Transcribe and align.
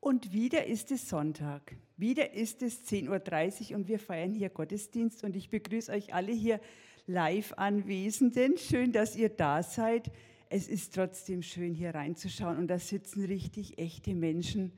Und 0.00 0.32
wieder 0.32 0.66
ist 0.66 0.92
es 0.92 1.08
Sonntag. 1.08 1.74
Wieder 1.96 2.32
ist 2.32 2.62
es 2.62 2.88
10.30 2.88 3.70
Uhr 3.70 3.76
und 3.76 3.88
wir 3.88 3.98
feiern 3.98 4.32
hier 4.32 4.48
Gottesdienst. 4.48 5.24
Und 5.24 5.34
ich 5.34 5.50
begrüße 5.50 5.90
euch 5.90 6.14
alle 6.14 6.32
hier 6.32 6.60
live 7.06 7.52
Anwesenden. 7.56 8.56
Schön, 8.58 8.92
dass 8.92 9.16
ihr 9.16 9.28
da 9.28 9.62
seid. 9.62 10.10
Es 10.50 10.68
ist 10.68 10.94
trotzdem 10.94 11.42
schön, 11.42 11.74
hier 11.74 11.94
reinzuschauen. 11.94 12.58
Und 12.58 12.68
da 12.68 12.78
sitzen 12.78 13.24
richtig 13.24 13.78
echte 13.78 14.14
Menschen, 14.14 14.72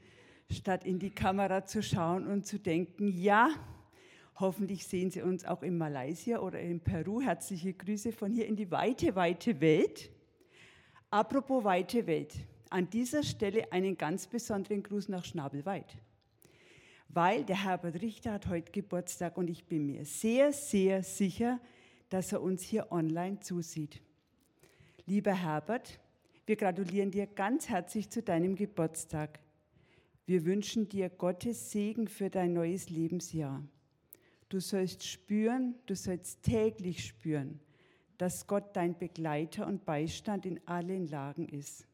statt 0.50 0.86
in 0.86 0.98
die 0.98 1.10
Kamera 1.10 1.66
zu 1.66 1.82
schauen 1.82 2.26
und 2.26 2.46
zu 2.46 2.58
denken, 2.58 3.08
ja, 3.08 3.50
hoffentlich 4.36 4.86
sehen 4.86 5.10
Sie 5.10 5.20
uns 5.20 5.44
auch 5.44 5.62
in 5.62 5.76
Malaysia 5.76 6.38
oder 6.38 6.60
in 6.60 6.80
Peru. 6.80 7.20
Herzliche 7.20 7.74
Grüße 7.74 8.12
von 8.12 8.32
hier 8.32 8.46
in 8.46 8.56
die 8.56 8.70
weite, 8.70 9.14
weite 9.14 9.60
Welt. 9.60 10.10
Apropos 11.10 11.62
weite 11.62 12.06
Welt 12.06 12.34
an 12.70 12.88
dieser 12.88 13.24
Stelle 13.24 13.72
einen 13.72 13.98
ganz 13.98 14.28
besonderen 14.28 14.82
Gruß 14.82 15.08
nach 15.08 15.24
Schnabelweit. 15.24 15.96
Weil 17.08 17.44
der 17.44 17.64
Herbert 17.64 18.00
Richter 18.00 18.32
hat 18.32 18.46
heute 18.46 18.70
Geburtstag 18.70 19.36
und 19.36 19.50
ich 19.50 19.64
bin 19.66 19.86
mir 19.86 20.04
sehr, 20.04 20.52
sehr 20.52 21.02
sicher, 21.02 21.60
dass 22.08 22.32
er 22.32 22.40
uns 22.40 22.62
hier 22.62 22.92
online 22.92 23.40
zusieht. 23.40 24.00
Lieber 25.06 25.34
Herbert, 25.34 25.98
wir 26.46 26.54
gratulieren 26.54 27.10
dir 27.10 27.26
ganz 27.26 27.68
herzlich 27.68 28.08
zu 28.10 28.22
deinem 28.22 28.54
Geburtstag. 28.54 29.40
Wir 30.26 30.44
wünschen 30.44 30.88
dir 30.88 31.08
Gottes 31.08 31.72
Segen 31.72 32.06
für 32.06 32.30
dein 32.30 32.52
neues 32.52 32.88
Lebensjahr. 32.88 33.64
Du 34.48 34.60
sollst 34.60 35.04
spüren, 35.04 35.74
du 35.86 35.96
sollst 35.96 36.44
täglich 36.44 37.04
spüren, 37.04 37.58
dass 38.18 38.46
Gott 38.46 38.76
dein 38.76 38.96
Begleiter 38.96 39.66
und 39.66 39.84
Beistand 39.84 40.46
in 40.46 40.60
allen 40.66 41.08
Lagen 41.08 41.48
ist 41.48 41.89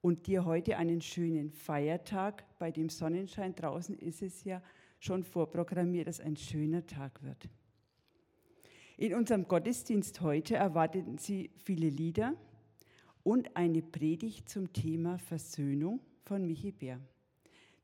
und 0.00 0.26
dir 0.26 0.44
heute 0.44 0.76
einen 0.76 1.00
schönen 1.00 1.50
Feiertag. 1.50 2.44
Bei 2.58 2.70
dem 2.70 2.88
Sonnenschein 2.88 3.54
draußen 3.54 3.98
ist 3.98 4.22
es 4.22 4.44
ja 4.44 4.62
schon 4.98 5.24
vorprogrammiert, 5.24 6.06
dass 6.06 6.20
ein 6.20 6.36
schöner 6.36 6.86
Tag 6.86 7.22
wird. 7.22 7.48
In 8.96 9.14
unserem 9.14 9.46
Gottesdienst 9.46 10.20
heute 10.20 10.56
erwarteten 10.56 11.18
Sie 11.18 11.50
viele 11.64 11.88
Lieder 11.88 12.34
und 13.22 13.56
eine 13.56 13.82
Predigt 13.82 14.48
zum 14.48 14.72
Thema 14.72 15.18
Versöhnung 15.18 16.00
von 16.24 16.46
Michi 16.46 16.72
Bär. 16.72 17.00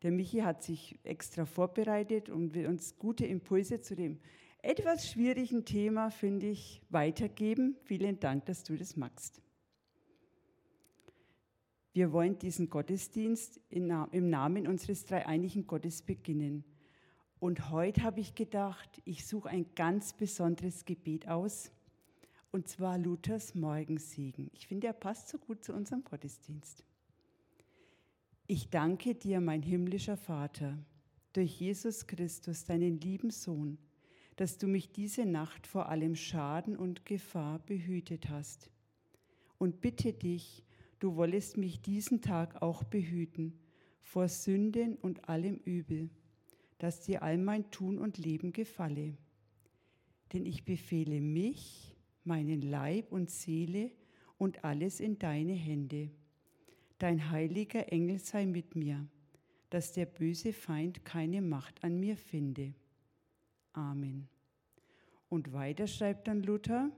Der 0.03 0.11
Michi 0.11 0.41
hat 0.41 0.63
sich 0.63 0.99
extra 1.05 1.47
vorbereitet 1.47 2.29
und 2.29 2.55
will 2.55 2.67
uns 2.67 2.97
gute 2.99 3.27
Impulse 3.27 3.81
zu 3.81 3.95
dem 3.95 4.19
etwas 4.61 5.11
schwierigen 5.11 5.65
Thema, 5.65 6.11
finde 6.11 6.47
ich, 6.47 6.83
weitergeben. 6.91 7.77
Vielen 7.85 8.19
Dank, 8.19 8.47
dass 8.47 8.65
du 8.65 8.77
das 8.77 8.97
magst. 8.97 9.44
Wir 11.95 12.13
wollen 12.13 12.37
diesen 12.37 12.71
Gottesdienst 12.71 13.61
im 13.71 13.87
Namen 14.29 14.67
unseres 14.67 15.07
dreieinigen 15.07 15.65
Gottes 15.65 16.03
beginnen. 16.03 16.65
Und 17.39 17.71
heute 17.71 18.03
habe 18.03 18.19
ich 18.19 18.35
gedacht, 18.35 19.01
ich 19.05 19.25
suche 19.25 19.49
ein 19.51 19.65
ganz 19.77 20.13
besonderes 20.13 20.85
Gebet 20.85 21.29
aus, 21.29 21.71
und 22.51 22.67
zwar 22.67 22.99
Luthers 22.99 23.55
Morgensegen. 23.55 24.51
Ich 24.55 24.67
finde, 24.67 24.89
er 24.89 24.93
passt 24.93 25.29
so 25.29 25.39
gut 25.39 25.63
zu 25.63 25.73
unserem 25.73 26.03
Gottesdienst. 26.03 26.85
Ich 28.49 28.71
danke 28.71 29.15
dir, 29.15 29.41
mein 29.41 29.63
himmlischer 29.63 30.17
Vater, 30.17 30.77
durch 31.33 31.61
Jesus 31.61 32.09
Christus, 32.09 32.65
deinen 32.65 33.01
lieben 33.01 33.31
Sohn, 33.31 33.79
dass 34.35 34.59
du 34.59 34.67
mich 34.67 34.91
diese 34.91 35.27
Nacht 35.27 35.69
vor 35.69 35.89
allem 35.89 36.17
Schaden 36.17 36.77
und 36.77 37.07
Gefahr 37.07 37.61
behütet 37.61 38.31
hast. 38.31 38.69
Und 39.59 39.81
bitte 39.81 40.13
dich, 40.13 40.65
du 41.05 41.17
wollest 41.17 41.59
mich 41.59 41.83
diesen 41.83 42.23
Tag 42.23 42.63
auch 42.63 42.83
behüten 42.83 43.61
vor 44.01 44.27
Sünden 44.27 44.97
und 44.97 45.29
allem 45.29 45.57
Übel, 45.57 46.09
dass 46.79 47.03
dir 47.03 47.23
all 47.23 47.37
mein 47.37 47.71
Tun 47.71 47.99
und 47.99 48.17
Leben 48.17 48.55
gefalle. 48.55 49.19
Denn 50.33 50.47
ich 50.47 50.65
befehle 50.65 51.21
mich, 51.21 51.95
meinen 52.25 52.63
Leib 52.63 53.13
und 53.13 53.29
Seele 53.29 53.91
und 54.39 54.65
alles 54.65 54.99
in 54.99 55.19
deine 55.19 55.53
Hände. 55.53 56.11
Dein 56.97 57.31
heiliger 57.31 57.93
Engel 57.93 58.19
sei 58.19 58.47
mit 58.47 58.75
mir, 58.75 59.07
dass 59.69 59.93
der 59.93 60.07
böse 60.07 60.55
Feind 60.55 61.05
keine 61.05 61.43
Macht 61.43 61.85
an 61.85 62.01
mir 62.01 62.17
finde. 62.17 62.73
Amen. 63.75 64.27
Und 65.29 65.53
weiter 65.53 65.87
schreibt 65.87 66.29
dann 66.29 66.43
Luther, 66.43 66.91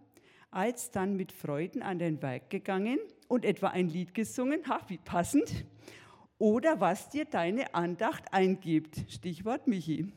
als 0.50 0.90
dann 0.90 1.16
mit 1.16 1.32
Freuden 1.32 1.82
an 1.82 1.98
den 1.98 2.22
Werk 2.22 2.50
gegangen 2.50 2.98
und 3.28 3.44
etwa 3.44 3.68
ein 3.68 3.88
Lied 3.88 4.14
gesungen, 4.14 4.66
ha, 4.68 4.80
wie 4.88 4.98
passend, 4.98 5.66
oder 6.38 6.80
was 6.80 7.08
dir 7.08 7.24
deine 7.24 7.74
Andacht 7.74 8.32
eingibt. 8.32 9.04
Stichwort 9.08 9.66
Michi. 9.66 10.12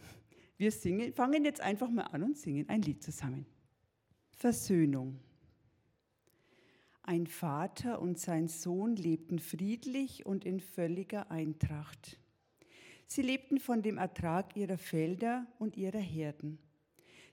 Wir 0.57 0.71
singen, 0.71 1.13
fangen 1.13 1.45
jetzt 1.45 1.61
einfach 1.61 1.89
mal 1.89 2.03
an 2.03 2.23
und 2.23 2.37
singen 2.37 2.67
ein 2.67 2.81
Lied 2.81 3.01
zusammen. 3.01 3.45
Versöhnung. 4.31 5.19
Ein 7.01 7.25
Vater 7.25 8.01
und 8.01 8.19
sein 8.19 8.47
Sohn 8.47 8.95
lebten 8.95 9.39
friedlich 9.39 10.25
und 10.25 10.45
in 10.45 10.59
völliger 10.59 11.31
Eintracht. 11.31 12.19
Sie 13.07 13.23
lebten 13.23 13.59
von 13.59 13.81
dem 13.81 13.97
Ertrag 13.97 14.55
ihrer 14.55 14.77
Felder 14.77 15.47
und 15.57 15.75
ihrer 15.75 15.99
Herden. 15.99 16.59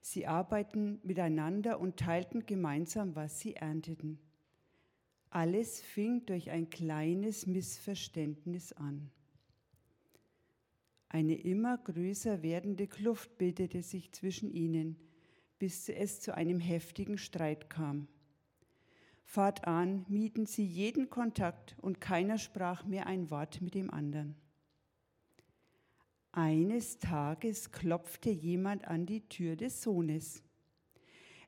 Sie 0.09 0.29
arbeiten 0.29 1.01
miteinander 1.03 1.81
und 1.81 1.97
teilten 1.97 2.47
gemeinsam, 2.47 3.17
was 3.17 3.41
sie 3.41 3.57
ernteten. 3.57 4.21
Alles 5.31 5.81
fing 5.83 6.25
durch 6.27 6.51
ein 6.51 6.71
kleines 6.71 7.49
Missverständnis 7.49 8.73
an. 8.73 9.11
Eine 11.09 11.35
immer 11.35 11.77
größer 11.79 12.45
werdende 12.45 12.87
Kluft 12.87 13.37
bildete 13.37 13.83
sich 13.83 14.13
zwischen 14.13 14.49
ihnen, 14.49 14.97
bis 15.59 15.89
es 15.89 16.21
zu 16.21 16.33
einem 16.37 16.61
heftigen 16.61 17.19
Streit 17.19 17.69
kam. 17.69 18.07
Fortan 19.25 20.07
mieden 20.09 20.47
sie 20.47 20.65
jeden 20.65 21.11
Kontakt 21.11 21.75
und 21.81 22.01
keiner 22.01 22.39
sprach 22.39 22.85
mehr 22.85 23.09
ein 23.09 23.29
Wort 23.31 23.61
mit 23.61 23.75
dem 23.75 23.91
anderen. 23.91 24.37
Eines 26.37 26.99
Tages 26.99 27.73
klopfte 27.73 28.29
jemand 28.29 28.87
an 28.87 29.07
die 29.07 29.27
Tür 29.27 29.57
des 29.57 29.81
Sohnes. 29.81 30.43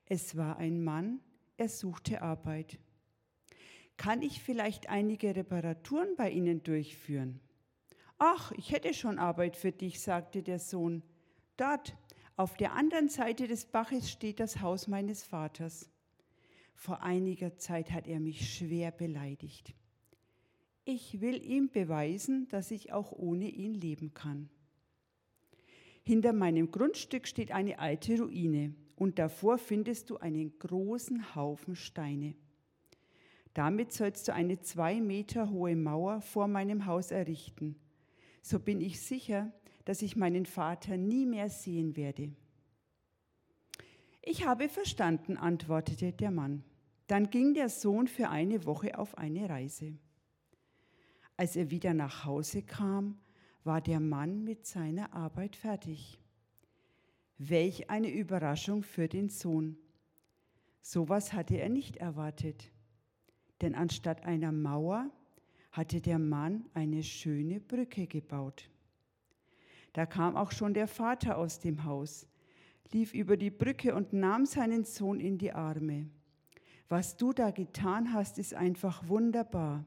Es 0.07 0.35
war 0.35 0.57
ein 0.57 0.83
Mann, 0.83 1.21
er 1.59 1.69
suchte 1.69 2.23
Arbeit. 2.23 2.79
Kann 3.99 4.23
ich 4.23 4.41
vielleicht 4.41 4.89
einige 4.89 5.37
Reparaturen 5.37 6.17
bei 6.17 6.31
Ihnen 6.31 6.63
durchführen? 6.63 7.39
Ach, 8.17 8.51
ich 8.53 8.73
hätte 8.73 8.95
schon 8.95 9.19
Arbeit 9.19 9.59
für 9.59 9.73
dich, 9.73 10.01
sagte 10.01 10.43
der 10.43 10.59
Sohn. 10.59 11.03
Dort, 11.59 11.95
auf 12.37 12.57
der 12.57 12.73
anderen 12.73 13.11
Seite 13.11 13.47
des 13.47 13.67
Baches 13.67 14.11
steht 14.11 14.41
das 14.41 14.63
Haus 14.63 14.89
meines 14.89 15.23
Vaters. 15.23 15.91
Vor 16.75 17.03
einiger 17.03 17.59
Zeit 17.59 17.91
hat 17.91 18.07
er 18.07 18.21
mich 18.21 18.57
schwer 18.57 18.91
beleidigt. 18.91 19.75
Ich 20.87 21.21
will 21.21 21.45
ihm 21.45 21.69
beweisen, 21.69 22.49
dass 22.49 22.71
ich 22.71 22.91
auch 22.95 23.13
ohne 23.13 23.51
ihn 23.51 23.75
leben 23.75 24.15
kann. 24.15 24.49
Hinter 26.09 26.33
meinem 26.33 26.71
Grundstück 26.71 27.29
steht 27.29 27.53
eine 27.53 27.81
alte 27.81 28.19
Ruine 28.19 28.75
und 28.97 29.19
davor 29.19 29.59
findest 29.59 30.09
du 30.09 30.17
einen 30.17 30.59
großen 30.59 31.35
Haufen 31.35 31.77
Steine. 31.77 32.35
Damit 33.53 33.93
sollst 33.93 34.27
du 34.27 34.33
eine 34.33 34.59
zwei 34.59 35.03
Meter 35.03 35.51
hohe 35.51 35.77
Mauer 35.77 36.23
vor 36.23 36.49
meinem 36.49 36.87
Haus 36.87 37.11
errichten. 37.11 37.77
So 38.41 38.59
bin 38.59 38.81
ich 38.81 39.03
sicher, 39.03 39.53
dass 39.85 40.01
ich 40.01 40.17
meinen 40.17 40.47
Vater 40.47 40.97
nie 40.97 41.27
mehr 41.27 41.51
sehen 41.51 41.95
werde. 41.95 42.33
Ich 44.23 44.47
habe 44.47 44.71
verstanden, 44.71 45.37
antwortete 45.37 46.15
der 46.15 46.31
Mann. 46.31 46.65
Dann 47.07 47.29
ging 47.29 47.53
der 47.53 47.69
Sohn 47.69 48.09
für 48.09 48.31
eine 48.31 48.65
Woche 48.65 48.99
auf 48.99 49.19
eine 49.19 49.47
Reise. 49.51 49.99
Als 51.37 51.55
er 51.55 51.71
wieder 51.71 51.93
nach 51.93 52.25
Hause 52.25 52.63
kam, 52.63 53.19
war 53.65 53.81
der 53.81 54.01
Mann 54.01 54.45
mit 54.45 54.67
seiner 54.67 55.13
Arbeit 55.13 55.57
fertig. 55.57 56.19
Welch 57.39 57.91
eine 57.91 58.11
Überraschung 58.11 58.83
für 58.83 59.09
den 59.09 59.29
Sohn. 59.29 59.77
Sowas 60.81 61.33
hatte 61.33 61.57
er 61.57 61.69
nicht 61.69 61.97
erwartet. 61.97 62.71
Denn 63.61 63.75
anstatt 63.75 64.25
einer 64.25 64.53
Mauer 64.53 65.11
hatte 65.73 66.01
der 66.01 66.19
Mann 66.19 66.65
eine 66.75 67.03
schöne 67.03 67.61
Brücke 67.61 68.07
gebaut. 68.07 68.71
Da 69.93 70.07
kam 70.07 70.37
auch 70.37 70.53
schon 70.53 70.75
der 70.75 70.89
Vater 70.89 71.39
aus 71.39 71.59
dem 71.59 71.85
Haus, 71.85 72.27
lief 72.93 73.15
über 73.15 73.37
die 73.37 73.51
Brücke 73.51 73.95
und 73.95 74.13
nahm 74.13 74.47
seinen 74.47 74.85
Sohn 74.85 75.21
in 75.21 75.39
die 75.39 75.53
Arme. 75.53 76.09
Was 76.89 77.17
du 77.17 77.33
da 77.33 77.51
getan 77.51 78.13
hast, 78.13 78.39
ist 78.39 78.55
einfach 78.55 79.07
wunderbar 79.09 79.85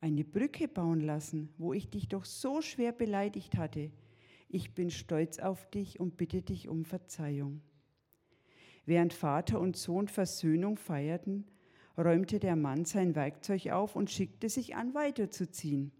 eine 0.00 0.24
Brücke 0.24 0.66
bauen 0.68 1.00
lassen, 1.00 1.50
wo 1.58 1.72
ich 1.72 1.90
dich 1.90 2.08
doch 2.08 2.24
so 2.24 2.62
schwer 2.62 2.92
beleidigt 2.92 3.56
hatte. 3.56 3.90
Ich 4.48 4.74
bin 4.74 4.90
stolz 4.90 5.38
auf 5.38 5.68
dich 5.70 6.00
und 6.00 6.16
bitte 6.16 6.42
dich 6.42 6.68
um 6.68 6.84
Verzeihung. 6.84 7.60
Während 8.86 9.12
Vater 9.12 9.60
und 9.60 9.76
Sohn 9.76 10.08
Versöhnung 10.08 10.76
feierten, 10.76 11.44
räumte 11.96 12.38
der 12.40 12.56
Mann 12.56 12.84
sein 12.84 13.14
Werkzeug 13.14 13.68
auf 13.68 13.94
und 13.94 14.10
schickte 14.10 14.48
sich 14.48 14.74
an, 14.74 14.94
weiterzuziehen. 14.94 15.92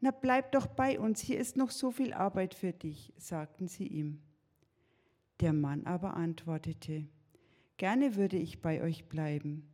Na 0.00 0.10
bleib 0.10 0.50
doch 0.52 0.66
bei 0.66 0.98
uns, 0.98 1.20
hier 1.20 1.38
ist 1.38 1.56
noch 1.56 1.70
so 1.70 1.90
viel 1.90 2.12
Arbeit 2.12 2.54
für 2.54 2.72
dich, 2.72 3.12
sagten 3.18 3.68
sie 3.68 3.86
ihm. 3.86 4.20
Der 5.40 5.52
Mann 5.52 5.86
aber 5.86 6.16
antwortete, 6.16 7.06
Gerne 7.76 8.16
würde 8.16 8.36
ich 8.36 8.60
bei 8.62 8.82
euch 8.82 9.08
bleiben, 9.08 9.68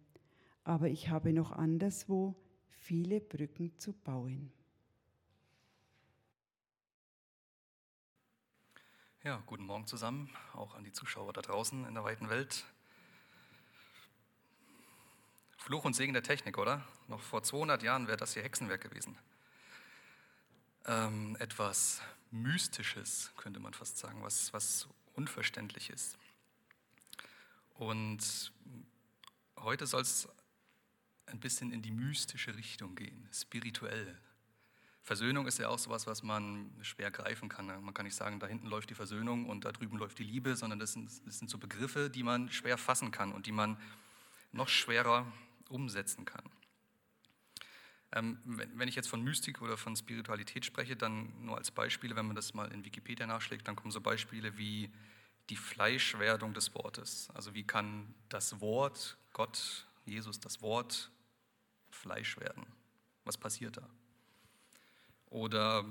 aber 0.64 0.88
ich 0.88 1.08
habe 1.08 1.32
noch 1.32 1.52
anderswo 1.52 2.34
viele 2.88 3.20
Brücken 3.20 3.78
zu 3.78 3.92
bauen. 3.92 4.50
Ja, 9.22 9.42
guten 9.44 9.66
Morgen 9.66 9.86
zusammen, 9.86 10.34
auch 10.54 10.74
an 10.74 10.84
die 10.84 10.92
Zuschauer 10.92 11.34
da 11.34 11.42
draußen 11.42 11.84
in 11.84 11.92
der 11.92 12.02
weiten 12.02 12.30
Welt. 12.30 12.64
Fluch 15.58 15.84
und 15.84 15.92
Segen 15.92 16.14
der 16.14 16.22
Technik, 16.22 16.56
oder? 16.56 16.82
Noch 17.08 17.20
vor 17.20 17.42
200 17.42 17.82
Jahren 17.82 18.06
wäre 18.06 18.16
das 18.16 18.32
hier 18.32 18.42
Hexenwerk 18.42 18.80
gewesen. 18.80 19.18
Ähm, 20.86 21.36
etwas 21.40 22.00
Mystisches, 22.30 23.32
könnte 23.36 23.60
man 23.60 23.74
fast 23.74 23.98
sagen, 23.98 24.22
was, 24.22 24.54
was 24.54 24.88
Unverständliches. 25.12 26.16
Und 27.74 28.50
heute 29.58 29.86
soll 29.86 30.00
es 30.00 30.26
ein 31.28 31.40
bisschen 31.40 31.72
in 31.72 31.82
die 31.82 31.90
mystische 31.90 32.56
Richtung 32.56 32.94
gehen, 32.94 33.28
spirituell. 33.32 34.18
Versöhnung 35.02 35.46
ist 35.46 35.58
ja 35.58 35.68
auch 35.68 35.78
sowas, 35.78 36.06
was 36.06 36.22
man 36.22 36.70
schwer 36.82 37.10
greifen 37.10 37.48
kann. 37.48 37.66
Man 37.66 37.94
kann 37.94 38.04
nicht 38.04 38.14
sagen, 38.14 38.40
da 38.40 38.46
hinten 38.46 38.66
läuft 38.66 38.90
die 38.90 38.94
Versöhnung 38.94 39.46
und 39.46 39.64
da 39.64 39.72
drüben 39.72 39.96
läuft 39.96 40.18
die 40.18 40.24
Liebe, 40.24 40.54
sondern 40.54 40.78
das 40.78 40.92
sind, 40.92 41.10
das 41.26 41.38
sind 41.38 41.48
so 41.48 41.56
Begriffe, 41.56 42.10
die 42.10 42.22
man 42.22 42.52
schwer 42.52 42.76
fassen 42.76 43.10
kann 43.10 43.32
und 43.32 43.46
die 43.46 43.52
man 43.52 43.78
noch 44.52 44.68
schwerer 44.68 45.30
umsetzen 45.70 46.26
kann. 46.26 46.44
Ähm, 48.12 48.38
wenn, 48.44 48.78
wenn, 48.78 48.88
ich 48.88 48.96
jetzt 48.96 49.08
von 49.08 49.22
Mystik 49.22 49.60
oder 49.60 49.76
von 49.76 49.96
Spiritualität 49.96 50.64
spreche, 50.64 50.96
dann 50.96 51.32
nur 51.44 51.56
als 51.56 51.70
Beispiele, 51.70 52.16
wenn 52.16 52.26
man 52.26 52.36
das 52.36 52.54
mal 52.54 52.70
in 52.72 52.84
Wikipedia 52.84 53.26
nachschlägt, 53.26 53.68
dann 53.68 53.76
kommen 53.76 53.90
so 53.90 54.00
Beispiele 54.00 54.56
wie 54.58 54.90
die 55.50 55.56
Fleischwerdung 55.56 56.54
des 56.54 56.74
Wortes. 56.74 57.28
Also 57.34 57.54
wie 57.54 57.64
kann 57.64 58.14
das 58.28 58.60
Wort, 58.60 59.16
Gott, 59.32 59.86
Jesus, 60.04 60.40
das 60.40 60.60
Wort 60.62 61.10
Fleisch 61.98 62.38
werden? 62.38 62.64
Was 63.24 63.36
passiert 63.36 63.76
da? 63.76 63.88
Oder 65.26 65.84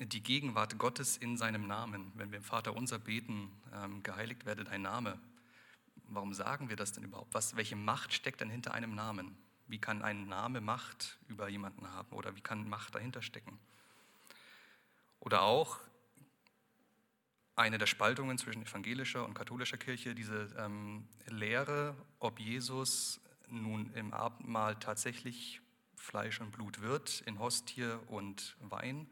die 0.00 0.22
Gegenwart 0.22 0.78
Gottes 0.78 1.16
in 1.16 1.36
seinem 1.36 1.66
Namen. 1.66 2.12
Wenn 2.14 2.30
wir 2.30 2.38
im 2.38 2.44
Vater 2.44 2.76
unser 2.76 2.98
beten, 2.98 3.50
ähm, 3.74 4.02
geheiligt 4.02 4.46
werde 4.46 4.64
dein 4.64 4.82
Name. 4.82 5.18
Warum 6.04 6.32
sagen 6.34 6.68
wir 6.68 6.76
das 6.76 6.92
denn 6.92 7.04
überhaupt? 7.04 7.34
Was, 7.34 7.56
welche 7.56 7.76
Macht 7.76 8.12
steckt 8.12 8.40
denn 8.40 8.50
hinter 8.50 8.74
einem 8.74 8.94
Namen? 8.94 9.36
Wie 9.66 9.78
kann 9.78 10.02
ein 10.02 10.28
Name 10.28 10.60
Macht 10.60 11.18
über 11.28 11.48
jemanden 11.48 11.90
haben 11.92 12.12
oder 12.12 12.36
wie 12.36 12.40
kann 12.40 12.68
Macht 12.68 12.94
dahinter 12.94 13.22
stecken? 13.22 13.58
Oder 15.20 15.42
auch 15.42 15.78
eine 17.56 17.76
der 17.76 17.86
Spaltungen 17.86 18.38
zwischen 18.38 18.62
evangelischer 18.62 19.24
und 19.24 19.34
katholischer 19.34 19.76
Kirche, 19.76 20.14
diese 20.14 20.54
ähm, 20.56 21.08
Lehre, 21.26 21.96
ob 22.20 22.38
Jesus 22.38 23.20
nun 23.50 23.92
im 23.94 24.12
Abendmahl 24.12 24.76
tatsächlich 24.76 25.60
Fleisch 25.96 26.40
und 26.40 26.52
Blut 26.52 26.80
wird 26.80 27.22
in 27.26 27.38
Hostie 27.38 27.96
und 28.06 28.56
Wein 28.60 29.08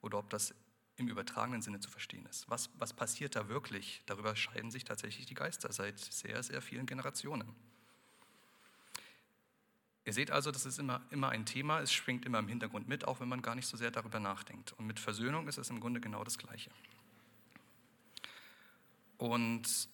oder 0.00 0.18
ob 0.18 0.30
das 0.30 0.54
im 0.96 1.08
übertragenen 1.08 1.62
Sinne 1.62 1.80
zu 1.80 1.90
verstehen 1.90 2.26
ist. 2.26 2.48
Was, 2.50 2.70
was 2.78 2.92
passiert 2.92 3.36
da 3.36 3.48
wirklich? 3.48 4.02
Darüber 4.06 4.34
scheiden 4.34 4.70
sich 4.70 4.84
tatsächlich 4.84 5.26
die 5.26 5.34
Geister 5.34 5.72
seit 5.72 5.98
sehr, 5.98 6.42
sehr 6.42 6.60
vielen 6.60 6.86
Generationen. 6.86 7.54
Ihr 10.04 10.12
seht 10.12 10.30
also, 10.30 10.50
das 10.50 10.64
ist 10.64 10.78
immer, 10.78 11.02
immer 11.10 11.28
ein 11.28 11.44
Thema, 11.44 11.80
es 11.80 11.92
schwingt 11.92 12.24
immer 12.24 12.38
im 12.38 12.48
Hintergrund 12.48 12.88
mit, 12.88 13.06
auch 13.06 13.20
wenn 13.20 13.28
man 13.28 13.42
gar 13.42 13.54
nicht 13.54 13.66
so 13.66 13.76
sehr 13.76 13.90
darüber 13.90 14.18
nachdenkt. 14.18 14.72
Und 14.72 14.86
mit 14.86 14.98
Versöhnung 14.98 15.46
ist 15.48 15.58
es 15.58 15.70
im 15.70 15.80
Grunde 15.80 16.00
genau 16.00 16.24
das 16.24 16.38
Gleiche. 16.38 16.70
Und 19.18 19.88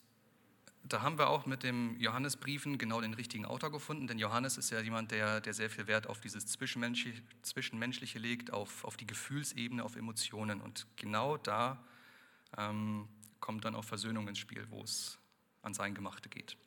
da 0.86 1.00
haben 1.00 1.18
wir 1.18 1.28
auch 1.28 1.46
mit 1.46 1.62
dem 1.62 1.98
Johannesbriefen 1.98 2.76
genau 2.76 3.00
den 3.00 3.14
richtigen 3.14 3.46
Autor 3.46 3.72
gefunden, 3.72 4.06
denn 4.06 4.18
Johannes 4.18 4.58
ist 4.58 4.70
ja 4.70 4.80
jemand, 4.80 5.12
der, 5.12 5.40
der 5.40 5.54
sehr 5.54 5.70
viel 5.70 5.86
Wert 5.86 6.06
auf 6.06 6.20
dieses 6.20 6.46
Zwischenmenschliche, 6.46 7.22
Zwischenmenschliche 7.42 8.18
legt, 8.18 8.52
auf, 8.52 8.84
auf 8.84 8.98
die 8.98 9.06
Gefühlsebene, 9.06 9.82
auf 9.82 9.96
Emotionen. 9.96 10.60
Und 10.60 10.86
genau 10.96 11.38
da 11.38 11.82
ähm, 12.58 13.08
kommt 13.40 13.64
dann 13.64 13.74
auch 13.74 13.84
Versöhnung 13.84 14.28
ins 14.28 14.38
Spiel, 14.38 14.66
wo 14.68 14.82
es 14.82 15.18
an 15.62 15.72
sein 15.72 15.94
Gemachte 15.94 16.28
geht. 16.28 16.58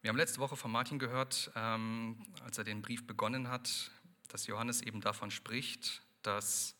Wir 0.00 0.08
haben 0.08 0.16
letzte 0.16 0.38
Woche 0.38 0.56
von 0.56 0.70
Martin 0.70 1.00
gehört, 1.00 1.50
ähm, 1.56 2.24
als 2.44 2.56
er 2.58 2.64
den 2.64 2.80
Brief 2.80 3.06
begonnen 3.06 3.48
hat, 3.48 3.90
dass 4.28 4.46
Johannes 4.46 4.82
eben 4.82 5.00
davon 5.00 5.32
spricht, 5.32 6.02
dass 6.22 6.76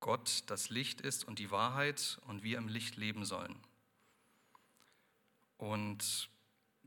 Gott 0.00 0.42
das 0.46 0.68
Licht 0.68 1.00
ist 1.00 1.24
und 1.24 1.38
die 1.38 1.52
Wahrheit 1.52 2.20
und 2.26 2.42
wir 2.42 2.58
im 2.58 2.66
Licht 2.66 2.96
leben 2.96 3.24
sollen. 3.24 3.56
Und 5.58 6.30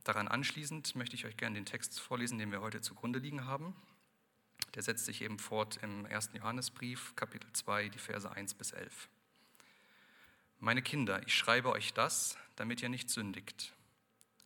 daran 0.03 0.27
anschließend 0.27 0.95
möchte 0.95 1.15
ich 1.15 1.25
euch 1.25 1.37
gerne 1.37 1.55
den 1.55 1.65
Text 1.65 1.99
vorlesen, 1.99 2.39
den 2.39 2.51
wir 2.51 2.61
heute 2.61 2.81
zugrunde 2.81 3.19
liegen 3.19 3.45
haben. 3.45 3.75
Der 4.73 4.81
setzt 4.81 5.05
sich 5.05 5.21
eben 5.21 5.37
fort 5.37 5.77
im 5.83 6.05
ersten 6.05 6.37
Johannesbrief, 6.37 7.13
Kapitel 7.15 7.51
2, 7.51 7.89
die 7.89 7.99
Verse 7.99 8.31
1 8.31 8.53
bis 8.53 8.71
11. 8.71 9.09
Meine 10.59 10.81
Kinder, 10.81 11.21
ich 11.25 11.35
schreibe 11.35 11.71
euch 11.71 11.93
das, 11.93 12.37
damit 12.55 12.81
ihr 12.81 12.89
nicht 12.89 13.09
sündigt. 13.09 13.73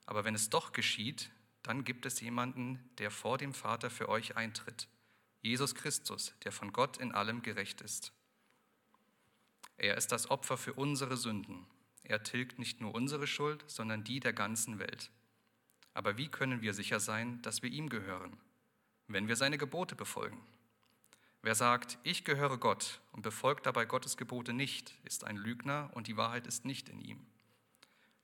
Aber 0.06 0.24
wenn 0.24 0.36
es 0.36 0.50
doch 0.50 0.72
geschieht, 0.72 1.30
dann 1.62 1.84
gibt 1.84 2.06
es 2.06 2.22
jemanden, 2.22 2.80
der 2.98 3.12
vor 3.12 3.38
dem 3.38 3.54
Vater 3.54 3.90
für 3.90 4.10
euch 4.10 4.36
eintritt, 4.36 4.88
Jesus 5.42 5.76
Christus, 5.76 6.34
der 6.44 6.52
von 6.52 6.74
Gott 6.74 6.98
in 6.98 7.12
allem 7.12 7.44
gerecht 7.44 7.82
ist. 7.82 8.12
Er 9.78 9.98
ist 9.98 10.12
das 10.12 10.32
Opfer 10.32 10.58
für 10.58 10.74
unsere 10.74 11.18
Sünden. 11.18 11.68
Er 12.08 12.22
tilgt 12.22 12.60
nicht 12.60 12.82
nur 12.82 12.94
unsere 12.94 13.26
Schuld, 13.26 13.64
sondern 13.68 14.04
die 14.04 14.20
der 14.20 14.34
ganzen 14.34 14.78
Welt. 14.78 15.10
Aber 15.96 16.18
wie 16.18 16.28
können 16.28 16.62
wir 16.62 16.74
sicher 16.74 17.00
sein, 17.00 17.42
dass 17.42 17.64
wir 17.64 17.72
ihm 17.72 17.90
gehören? 17.90 18.38
Wenn 19.08 19.28
wir 19.28 19.36
seine 19.36 19.58
Gebote 19.58 19.96
befolgen. 19.96 20.40
Wer 21.42 21.56
sagt, 21.56 21.98
ich 22.04 22.24
gehöre 22.24 22.58
Gott 22.58 23.02
und 23.12 23.22
befolgt 23.22 23.66
dabei 23.66 23.86
Gottes 23.86 24.18
Gebote 24.18 24.54
nicht, 24.54 24.94
ist 25.04 25.24
ein 25.24 25.38
Lügner 25.38 25.90
und 25.94 26.08
die 26.08 26.18
Wahrheit 26.18 26.48
ist 26.48 26.66
nicht 26.66 26.90
in 26.90 27.02
ihm. 27.02 27.26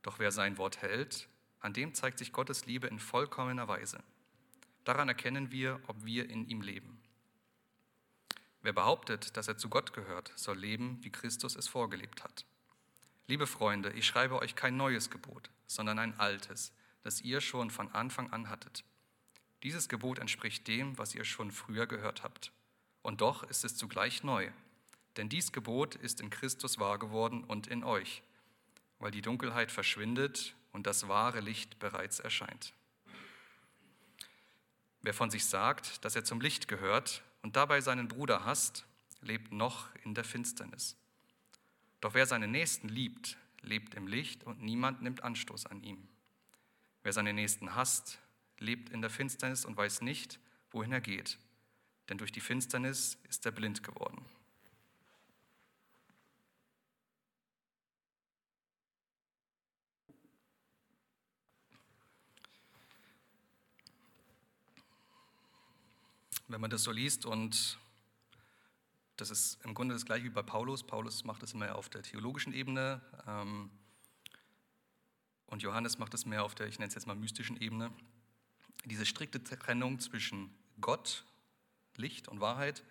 Doch 0.03 0.19
wer 0.19 0.31
sein 0.31 0.57
Wort 0.57 0.81
hält, 0.81 1.27
an 1.59 1.73
dem 1.73 1.93
zeigt 1.93 2.19
sich 2.19 2.31
Gottes 2.31 2.65
Liebe 2.65 2.87
in 2.87 2.99
vollkommener 2.99 3.67
Weise. 3.67 4.03
Daran 4.83 5.07
erkennen 5.07 5.51
wir, 5.51 5.79
ob 5.87 6.05
wir 6.05 6.29
in 6.29 6.47
ihm 6.47 6.61
leben. 6.61 6.99
Wer 8.61 8.73
behauptet, 8.73 9.37
dass 9.37 9.47
er 9.47 9.57
zu 9.57 9.69
Gott 9.69 9.93
gehört, 9.93 10.31
soll 10.35 10.57
leben, 10.57 10.99
wie 11.01 11.11
Christus 11.11 11.55
es 11.55 11.67
vorgelebt 11.67 12.23
hat. 12.23 12.45
Liebe 13.31 13.47
Freunde, 13.47 13.93
ich 13.93 14.05
schreibe 14.05 14.41
euch 14.41 14.55
kein 14.55 14.75
neues 14.75 15.09
Gebot, 15.09 15.49
sondern 15.65 15.99
ein 15.99 16.19
altes, 16.19 16.73
das 17.01 17.21
ihr 17.21 17.39
schon 17.39 17.71
von 17.71 17.89
Anfang 17.93 18.29
an 18.33 18.49
hattet. 18.49 18.83
Dieses 19.63 19.87
Gebot 19.87 20.19
entspricht 20.19 20.67
dem, 20.67 20.97
was 20.97 21.15
ihr 21.15 21.23
schon 21.23 21.49
früher 21.49 21.87
gehört 21.87 22.23
habt. 22.23 22.51
Und 23.01 23.21
doch 23.21 23.43
ist 23.43 23.63
es 23.63 23.77
zugleich 23.77 24.25
neu, 24.25 24.51
denn 25.15 25.29
dies 25.29 25.53
Gebot 25.53 25.95
ist 25.95 26.19
in 26.19 26.29
Christus 26.29 26.77
wahr 26.77 26.99
geworden 26.99 27.45
und 27.45 27.67
in 27.67 27.85
euch, 27.85 28.21
weil 28.99 29.11
die 29.11 29.21
Dunkelheit 29.21 29.71
verschwindet 29.71 30.53
und 30.73 30.85
das 30.85 31.07
wahre 31.07 31.39
Licht 31.39 31.79
bereits 31.79 32.19
erscheint. 32.19 32.73
Wer 35.03 35.13
von 35.13 35.31
sich 35.31 35.45
sagt, 35.45 36.03
dass 36.03 36.17
er 36.17 36.25
zum 36.25 36.41
Licht 36.41 36.67
gehört, 36.67 37.23
und 37.43 37.55
dabei 37.55 37.79
seinen 37.79 38.09
Bruder 38.09 38.43
hasst, 38.43 38.85
lebt 39.21 39.53
noch 39.53 39.87
in 40.03 40.15
der 40.15 40.25
Finsternis. 40.25 40.97
Doch 42.01 42.13
wer 42.15 42.25
seinen 42.25 42.51
Nächsten 42.51 42.89
liebt, 42.89 43.37
lebt 43.61 43.93
im 43.95 44.07
Licht 44.07 44.43
und 44.43 44.61
niemand 44.61 45.01
nimmt 45.01 45.23
Anstoß 45.23 45.67
an 45.67 45.83
ihm. 45.83 46.09
Wer 47.03 47.13
seinen 47.13 47.35
Nächsten 47.35 47.75
hasst, 47.75 48.19
lebt 48.59 48.89
in 48.89 49.01
der 49.01 49.09
Finsternis 49.09 49.65
und 49.65 49.77
weiß 49.77 50.01
nicht, 50.01 50.39
wohin 50.71 50.91
er 50.91 51.01
geht, 51.01 51.37
denn 52.09 52.17
durch 52.17 52.31
die 52.31 52.41
Finsternis 52.41 53.17
ist 53.29 53.45
er 53.45 53.51
blind 53.51 53.83
geworden. 53.83 54.25
wenn 66.51 66.59
man 66.59 66.69
das 66.69 66.83
so 66.83 66.91
liest 66.91 67.25
und 67.25 67.77
das 69.21 69.29
ist 69.29 69.63
im 69.63 69.75
Grunde 69.75 69.93
das 69.93 70.05
gleiche 70.05 70.25
wie 70.25 70.29
bei 70.29 70.41
Paulus. 70.41 70.81
Paulus 70.81 71.23
macht 71.23 71.43
es 71.43 71.53
mehr 71.53 71.75
auf 71.75 71.89
der 71.89 72.01
theologischen 72.01 72.53
Ebene 72.53 73.01
ähm, 73.27 73.69
und 75.45 75.61
Johannes 75.61 75.99
macht 75.99 76.15
es 76.15 76.25
mehr 76.25 76.43
auf 76.43 76.55
der, 76.55 76.67
ich 76.67 76.79
nenne 76.79 76.89
es 76.89 76.95
jetzt 76.95 77.05
mal 77.05 77.15
mystischen 77.15 77.61
Ebene. 77.61 77.93
Diese 78.85 79.05
strikte 79.05 79.43
Trennung 79.43 79.99
zwischen 79.99 80.51
Gott, 80.81 81.23
Licht 81.97 82.27
und 82.29 82.39
Wahrheit 82.39 82.83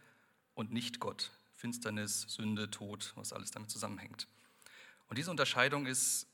und 0.55 0.73
Nicht-Gott, 0.73 1.33
Finsternis, 1.55 2.23
Sünde, 2.29 2.71
Tod, 2.71 3.13
was 3.17 3.33
alles 3.33 3.51
damit 3.51 3.71
zusammenhängt. 3.71 4.29
Und 5.09 5.19
diese 5.19 5.33
Unterscheidung 5.33 5.87
ist 5.87 6.29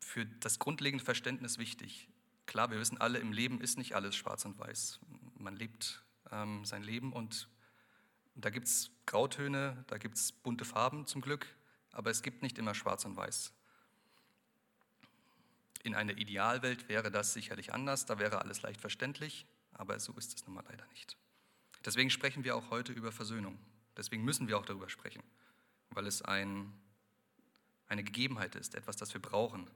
für 0.00 0.24
das 0.24 0.58
grundlegende 0.58 1.04
Verständnis 1.04 1.58
wichtig. 1.58 2.08
Klar, 2.46 2.70
wir 2.70 2.78
wissen 2.78 2.96
alle, 2.96 3.18
im 3.18 3.32
Leben 3.32 3.60
ist 3.60 3.76
nicht 3.76 3.94
alles 3.94 4.16
schwarz 4.16 4.46
und 4.46 4.58
weiß 4.58 4.98
man 5.34 5.56
lebt 5.56 6.02
ähm, 6.32 6.64
sein 6.64 6.82
Leben 6.82 7.12
und 7.12 7.48
da 8.38 8.50
gibt 8.50 8.68
es 8.68 8.90
Grautöne, 9.06 9.84
da 9.88 9.98
gibt 9.98 10.16
es 10.16 10.32
bunte 10.32 10.64
Farben 10.64 11.06
zum 11.06 11.20
Glück, 11.20 11.46
aber 11.90 12.10
es 12.10 12.22
gibt 12.22 12.42
nicht 12.42 12.56
immer 12.58 12.74
schwarz 12.74 13.04
und 13.04 13.16
weiß. 13.16 13.52
In 15.82 15.94
einer 15.94 16.16
Idealwelt 16.16 16.88
wäre 16.88 17.10
das 17.10 17.32
sicherlich 17.32 17.72
anders, 17.74 18.06
da 18.06 18.18
wäre 18.18 18.40
alles 18.40 18.62
leicht 18.62 18.80
verständlich, 18.80 19.46
aber 19.72 19.98
so 19.98 20.12
ist 20.14 20.34
es 20.34 20.46
nun 20.46 20.54
mal 20.54 20.64
leider 20.68 20.86
nicht. 20.88 21.16
Deswegen 21.84 22.10
sprechen 22.10 22.44
wir 22.44 22.56
auch 22.56 22.70
heute 22.70 22.92
über 22.92 23.10
Versöhnung. 23.12 23.58
Deswegen 23.96 24.24
müssen 24.24 24.46
wir 24.46 24.58
auch 24.58 24.66
darüber 24.66 24.88
sprechen, 24.88 25.22
weil 25.90 26.06
es 26.06 26.22
ein, 26.22 26.72
eine 27.88 28.04
Gegebenheit 28.04 28.54
ist, 28.54 28.76
etwas, 28.76 28.96
das 28.96 29.12
wir 29.14 29.22
brauchen. 29.22 29.68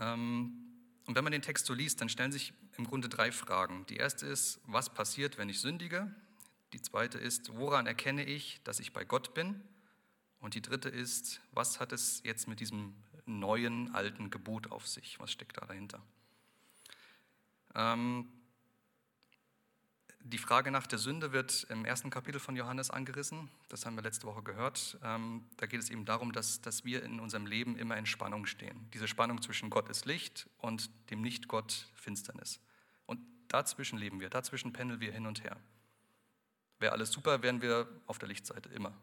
Ähm, 0.00 0.63
und 1.06 1.14
wenn 1.14 1.24
man 1.24 1.32
den 1.32 1.42
Text 1.42 1.66
so 1.66 1.74
liest, 1.74 2.00
dann 2.00 2.08
stellen 2.08 2.32
sich 2.32 2.52
im 2.76 2.86
Grunde 2.86 3.08
drei 3.08 3.30
Fragen. 3.30 3.84
Die 3.86 3.96
erste 3.96 4.26
ist, 4.26 4.60
was 4.66 4.92
passiert, 4.92 5.36
wenn 5.36 5.48
ich 5.48 5.60
sündige? 5.60 6.10
Die 6.72 6.80
zweite 6.80 7.18
ist, 7.18 7.54
woran 7.56 7.86
erkenne 7.86 8.24
ich, 8.24 8.60
dass 8.64 8.80
ich 8.80 8.92
bei 8.92 9.04
Gott 9.04 9.34
bin? 9.34 9.62
Und 10.40 10.54
die 10.54 10.62
dritte 10.62 10.88
ist, 10.88 11.40
was 11.52 11.78
hat 11.78 11.92
es 11.92 12.22
jetzt 12.24 12.48
mit 12.48 12.60
diesem 12.60 12.94
neuen, 13.26 13.94
alten 13.94 14.30
Gebot 14.30 14.70
auf 14.70 14.86
sich? 14.86 15.20
Was 15.20 15.30
steckt 15.30 15.58
da 15.58 15.66
dahinter? 15.66 16.02
Ähm, 17.74 18.28
die 20.26 20.38
Frage 20.38 20.70
nach 20.70 20.86
der 20.86 20.98
Sünde 20.98 21.32
wird 21.32 21.66
im 21.68 21.84
ersten 21.84 22.08
Kapitel 22.08 22.40
von 22.40 22.56
Johannes 22.56 22.90
angerissen. 22.90 23.50
Das 23.68 23.84
haben 23.84 23.94
wir 23.94 24.02
letzte 24.02 24.26
Woche 24.26 24.42
gehört. 24.42 24.98
Ähm, 25.02 25.44
da 25.58 25.66
geht 25.66 25.80
es 25.80 25.90
eben 25.90 26.06
darum, 26.06 26.32
dass, 26.32 26.62
dass 26.62 26.84
wir 26.84 27.02
in 27.02 27.20
unserem 27.20 27.46
Leben 27.46 27.76
immer 27.76 27.98
in 27.98 28.06
Spannung 28.06 28.46
stehen. 28.46 28.88
Diese 28.94 29.06
Spannung 29.06 29.42
zwischen 29.42 29.68
Gott 29.68 29.90
ist 29.90 30.06
Licht 30.06 30.48
und 30.58 30.90
dem 31.10 31.20
Nicht-Gott 31.20 31.88
Finsternis. 31.94 32.58
Und 33.04 33.20
dazwischen 33.48 33.98
leben 33.98 34.18
wir, 34.18 34.30
dazwischen 34.30 34.72
pendeln 34.72 35.00
wir 35.00 35.12
hin 35.12 35.26
und 35.26 35.44
her. 35.44 35.58
Wäre 36.78 36.92
alles 36.92 37.12
super, 37.12 37.42
wären 37.42 37.60
wir 37.60 37.86
auf 38.06 38.18
der 38.18 38.28
Lichtseite, 38.28 38.70
immer. 38.70 38.94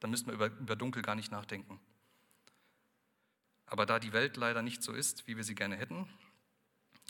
Dann 0.00 0.10
müssten 0.10 0.26
wir 0.26 0.34
über, 0.34 0.46
über 0.46 0.74
Dunkel 0.74 1.02
gar 1.02 1.14
nicht 1.14 1.30
nachdenken. 1.30 1.78
Aber 3.66 3.86
da 3.86 4.00
die 4.00 4.12
Welt 4.12 4.36
leider 4.36 4.62
nicht 4.62 4.82
so 4.82 4.92
ist, 4.92 5.28
wie 5.28 5.36
wir 5.36 5.44
sie 5.44 5.54
gerne 5.54 5.76
hätten, 5.76 6.08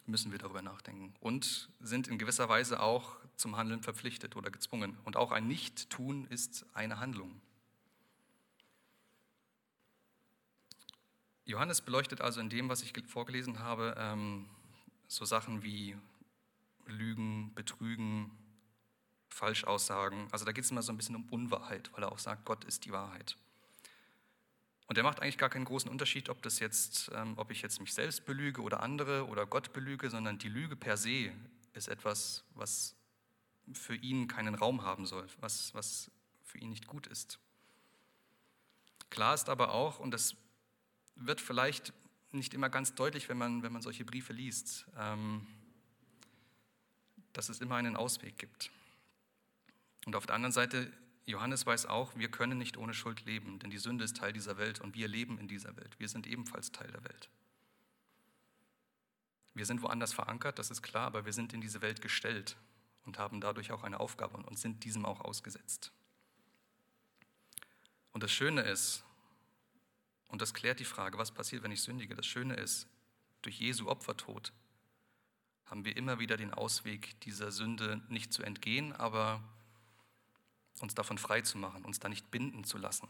müssen 0.08 0.32
wir 0.32 0.38
darüber 0.38 0.62
nachdenken 0.62 1.14
und 1.20 1.68
sind 1.80 2.08
in 2.08 2.18
gewisser 2.18 2.48
Weise 2.48 2.80
auch 2.80 3.16
zum 3.36 3.56
Handeln 3.56 3.82
verpflichtet 3.82 4.36
oder 4.36 4.50
gezwungen. 4.50 4.96
Und 5.04 5.16
auch 5.16 5.32
ein 5.32 5.46
Nicht-Tun 5.46 6.26
ist 6.26 6.66
eine 6.74 7.00
Handlung. 7.00 7.40
Johannes 11.44 11.80
beleuchtet 11.80 12.20
also 12.20 12.40
in 12.40 12.48
dem, 12.48 12.68
was 12.68 12.82
ich 12.82 12.92
vorgelesen 13.06 13.60
habe, 13.60 13.94
ähm, 13.98 14.48
so 15.06 15.24
Sachen 15.24 15.62
wie 15.62 15.96
Lügen, 16.86 17.54
Betrügen, 17.54 18.30
Falschaussagen. 19.28 20.28
Also 20.32 20.44
da 20.44 20.52
geht 20.52 20.64
es 20.64 20.70
immer 20.70 20.82
so 20.82 20.92
ein 20.92 20.96
bisschen 20.96 21.14
um 21.14 21.28
Unwahrheit, 21.28 21.92
weil 21.92 22.02
er 22.02 22.10
auch 22.10 22.18
sagt, 22.18 22.44
Gott 22.44 22.64
ist 22.64 22.84
die 22.84 22.92
Wahrheit. 22.92 23.36
Und 24.86 24.96
er 24.96 25.04
macht 25.04 25.20
eigentlich 25.20 25.38
gar 25.38 25.48
keinen 25.48 25.64
großen 25.64 25.90
Unterschied, 25.90 26.28
ob, 26.28 26.42
das 26.42 26.60
jetzt, 26.60 27.10
ähm, 27.14 27.34
ob 27.36 27.50
ich 27.50 27.62
jetzt 27.62 27.80
mich 27.80 27.92
selbst 27.92 28.24
belüge 28.24 28.62
oder 28.62 28.82
andere 28.82 29.26
oder 29.26 29.46
Gott 29.46 29.72
belüge, 29.72 30.10
sondern 30.10 30.38
die 30.38 30.48
Lüge 30.48 30.76
per 30.76 30.96
se 30.96 31.32
ist 31.72 31.88
etwas, 31.88 32.44
was 32.54 32.94
für 33.72 33.96
ihn 33.96 34.28
keinen 34.28 34.54
Raum 34.54 34.82
haben 34.82 35.06
soll, 35.06 35.26
was, 35.40 35.74
was 35.74 36.10
für 36.44 36.58
ihn 36.58 36.70
nicht 36.70 36.86
gut 36.86 37.08
ist. 37.08 37.40
Klar 39.10 39.34
ist 39.34 39.48
aber 39.48 39.72
auch, 39.72 39.98
und 39.98 40.12
das 40.12 40.36
wird 41.16 41.40
vielleicht 41.40 41.92
nicht 42.30 42.54
immer 42.54 42.68
ganz 42.68 42.94
deutlich, 42.94 43.28
wenn 43.28 43.38
man, 43.38 43.62
wenn 43.62 43.72
man 43.72 43.82
solche 43.82 44.04
Briefe 44.04 44.32
liest, 44.32 44.86
ähm, 44.96 45.46
dass 47.32 47.48
es 47.48 47.60
immer 47.60 47.76
einen 47.76 47.96
Ausweg 47.96 48.38
gibt. 48.38 48.70
Und 50.06 50.14
auf 50.14 50.26
der 50.26 50.36
anderen 50.36 50.52
Seite 50.52 50.92
Johannes 51.26 51.66
weiß 51.66 51.86
auch, 51.86 52.16
wir 52.16 52.30
können 52.30 52.56
nicht 52.56 52.76
ohne 52.76 52.94
Schuld 52.94 53.24
leben, 53.24 53.58
denn 53.58 53.70
die 53.70 53.78
Sünde 53.78 54.04
ist 54.04 54.16
Teil 54.16 54.32
dieser 54.32 54.58
Welt 54.58 54.80
und 54.80 54.94
wir 54.94 55.08
leben 55.08 55.38
in 55.38 55.48
dieser 55.48 55.76
Welt. 55.76 55.98
Wir 55.98 56.08
sind 56.08 56.26
ebenfalls 56.26 56.70
Teil 56.70 56.90
der 56.90 57.02
Welt. 57.04 57.28
Wir 59.52 59.66
sind 59.66 59.82
woanders 59.82 60.12
verankert, 60.12 60.58
das 60.58 60.70
ist 60.70 60.82
klar, 60.82 61.06
aber 61.06 61.24
wir 61.24 61.32
sind 61.32 61.52
in 61.52 61.60
diese 61.60 61.82
Welt 61.82 62.00
gestellt 62.00 62.56
und 63.04 63.18
haben 63.18 63.40
dadurch 63.40 63.72
auch 63.72 63.82
eine 63.82 63.98
Aufgabe 63.98 64.36
und 64.36 64.58
sind 64.58 64.84
diesem 64.84 65.04
auch 65.04 65.20
ausgesetzt. 65.20 65.92
Und 68.12 68.22
das 68.22 68.30
Schöne 68.30 68.62
ist, 68.62 69.04
und 70.28 70.42
das 70.42 70.54
klärt 70.54 70.78
die 70.78 70.84
Frage, 70.84 71.18
was 71.18 71.32
passiert, 71.32 71.62
wenn 71.62 71.72
ich 71.72 71.82
sündige, 71.82 72.14
das 72.14 72.26
Schöne 72.26 72.54
ist, 72.54 72.86
durch 73.42 73.58
Jesu 73.58 73.88
Opfertod 73.88 74.52
haben 75.64 75.84
wir 75.84 75.96
immer 75.96 76.20
wieder 76.20 76.36
den 76.36 76.54
Ausweg, 76.54 77.20
dieser 77.22 77.50
Sünde 77.50 78.00
nicht 78.08 78.32
zu 78.32 78.42
entgehen, 78.42 78.92
aber 78.92 79.42
uns 80.80 80.94
davon 80.94 81.18
frei 81.18 81.40
zu 81.40 81.58
machen, 81.58 81.84
uns 81.84 81.98
da 81.98 82.08
nicht 82.08 82.30
binden 82.30 82.64
zu 82.64 82.78
lassen. 82.78 83.08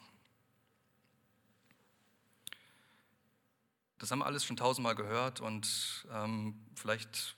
Das 3.98 4.10
haben 4.10 4.18
wir 4.18 4.26
alles 4.26 4.44
schon 4.44 4.56
tausendmal 4.56 4.94
gehört 4.94 5.40
und 5.40 6.06
ähm, 6.12 6.60
vielleicht 6.74 7.36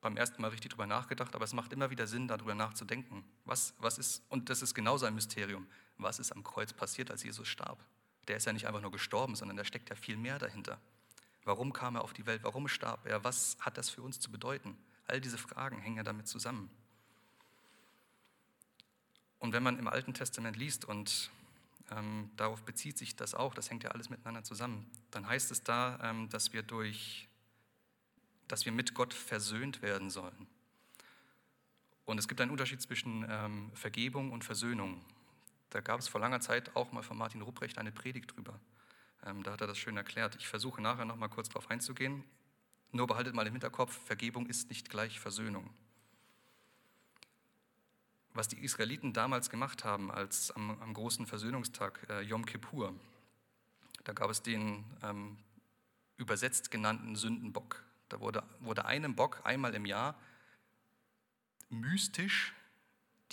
beim 0.00 0.16
ersten 0.16 0.42
Mal 0.42 0.48
richtig 0.48 0.72
drüber 0.72 0.86
nachgedacht, 0.86 1.34
aber 1.34 1.44
es 1.44 1.52
macht 1.52 1.72
immer 1.72 1.90
wieder 1.90 2.06
Sinn, 2.06 2.28
darüber 2.28 2.54
nachzudenken. 2.54 3.24
Was, 3.44 3.74
was 3.78 3.98
ist, 3.98 4.22
und 4.28 4.50
das 4.50 4.62
ist 4.62 4.74
genauso 4.74 5.06
ein 5.06 5.14
Mysterium, 5.14 5.66
was 5.98 6.18
ist 6.18 6.32
am 6.32 6.44
Kreuz 6.44 6.72
passiert, 6.72 7.10
als 7.10 7.22
Jesus 7.22 7.48
starb? 7.48 7.84
Der 8.28 8.36
ist 8.36 8.46
ja 8.46 8.52
nicht 8.52 8.66
einfach 8.66 8.82
nur 8.82 8.90
gestorben, 8.90 9.36
sondern 9.36 9.56
da 9.56 9.64
steckt 9.64 9.88
ja 9.88 9.96
viel 9.96 10.16
mehr 10.16 10.38
dahinter. 10.38 10.80
Warum 11.44 11.72
kam 11.72 11.94
er 11.94 12.02
auf 12.02 12.12
die 12.12 12.26
Welt? 12.26 12.42
Warum 12.42 12.66
starb 12.66 13.06
er? 13.06 13.22
Was 13.22 13.56
hat 13.60 13.78
das 13.78 13.88
für 13.88 14.02
uns 14.02 14.18
zu 14.18 14.30
bedeuten? 14.30 14.76
All 15.06 15.20
diese 15.20 15.38
Fragen 15.38 15.78
hängen 15.78 15.96
ja 15.96 16.02
damit 16.02 16.26
zusammen. 16.26 16.68
Und 19.38 19.52
wenn 19.52 19.62
man 19.62 19.78
im 19.78 19.88
Alten 19.88 20.14
Testament 20.14 20.56
liest, 20.56 20.84
und 20.84 21.30
ähm, 21.90 22.30
darauf 22.36 22.62
bezieht 22.62 22.98
sich 22.98 23.16
das 23.16 23.34
auch, 23.34 23.54
das 23.54 23.70
hängt 23.70 23.84
ja 23.84 23.90
alles 23.90 24.10
miteinander 24.10 24.42
zusammen, 24.42 24.90
dann 25.10 25.26
heißt 25.26 25.50
es 25.50 25.62
da, 25.62 25.98
ähm, 26.02 26.28
dass 26.30 26.52
wir 26.52 26.62
durch, 26.62 27.28
dass 28.48 28.64
wir 28.64 28.72
mit 28.72 28.94
Gott 28.94 29.14
versöhnt 29.14 29.82
werden 29.82 30.10
sollen. 30.10 30.46
Und 32.04 32.18
es 32.18 32.28
gibt 32.28 32.40
einen 32.40 32.50
Unterschied 32.50 32.80
zwischen 32.80 33.26
ähm, 33.28 33.70
Vergebung 33.74 34.32
und 34.32 34.44
Versöhnung. 34.44 35.04
Da 35.70 35.80
gab 35.80 36.00
es 36.00 36.08
vor 36.08 36.20
langer 36.20 36.40
Zeit 36.40 36.74
auch 36.76 36.92
mal 36.92 37.02
von 37.02 37.18
Martin 37.18 37.42
Rupprecht 37.42 37.78
eine 37.78 37.92
Predigt 37.92 38.36
drüber. 38.36 38.58
Ähm, 39.24 39.42
da 39.42 39.52
hat 39.52 39.60
er 39.60 39.66
das 39.66 39.78
schön 39.78 39.96
erklärt. 39.96 40.36
Ich 40.36 40.46
versuche 40.46 40.80
nachher 40.80 41.04
noch 41.04 41.16
mal 41.16 41.28
kurz 41.28 41.48
darauf 41.48 41.68
einzugehen. 41.70 42.24
Nur 42.92 43.08
behaltet 43.08 43.34
mal 43.34 43.46
im 43.46 43.52
Hinterkopf, 43.52 43.98
Vergebung 44.06 44.46
ist 44.46 44.70
nicht 44.70 44.88
gleich 44.88 45.18
Versöhnung 45.18 45.68
was 48.36 48.48
die 48.48 48.58
Israeliten 48.58 49.12
damals 49.12 49.50
gemacht 49.50 49.84
haben, 49.84 50.10
als 50.10 50.50
am, 50.50 50.80
am 50.80 50.94
großen 50.94 51.26
Versöhnungstag 51.26 52.06
äh, 52.08 52.20
Yom 52.22 52.44
Kippur. 52.44 52.94
Da 54.04 54.12
gab 54.12 54.30
es 54.30 54.42
den 54.42 54.84
ähm, 55.02 55.38
übersetzt 56.16 56.70
genannten 56.70 57.16
Sündenbock. 57.16 57.82
Da 58.08 58.20
wurde, 58.20 58.42
wurde 58.60 58.84
einem 58.84 59.16
Bock 59.16 59.40
einmal 59.44 59.74
im 59.74 59.86
Jahr 59.86 60.18
mystisch 61.68 62.54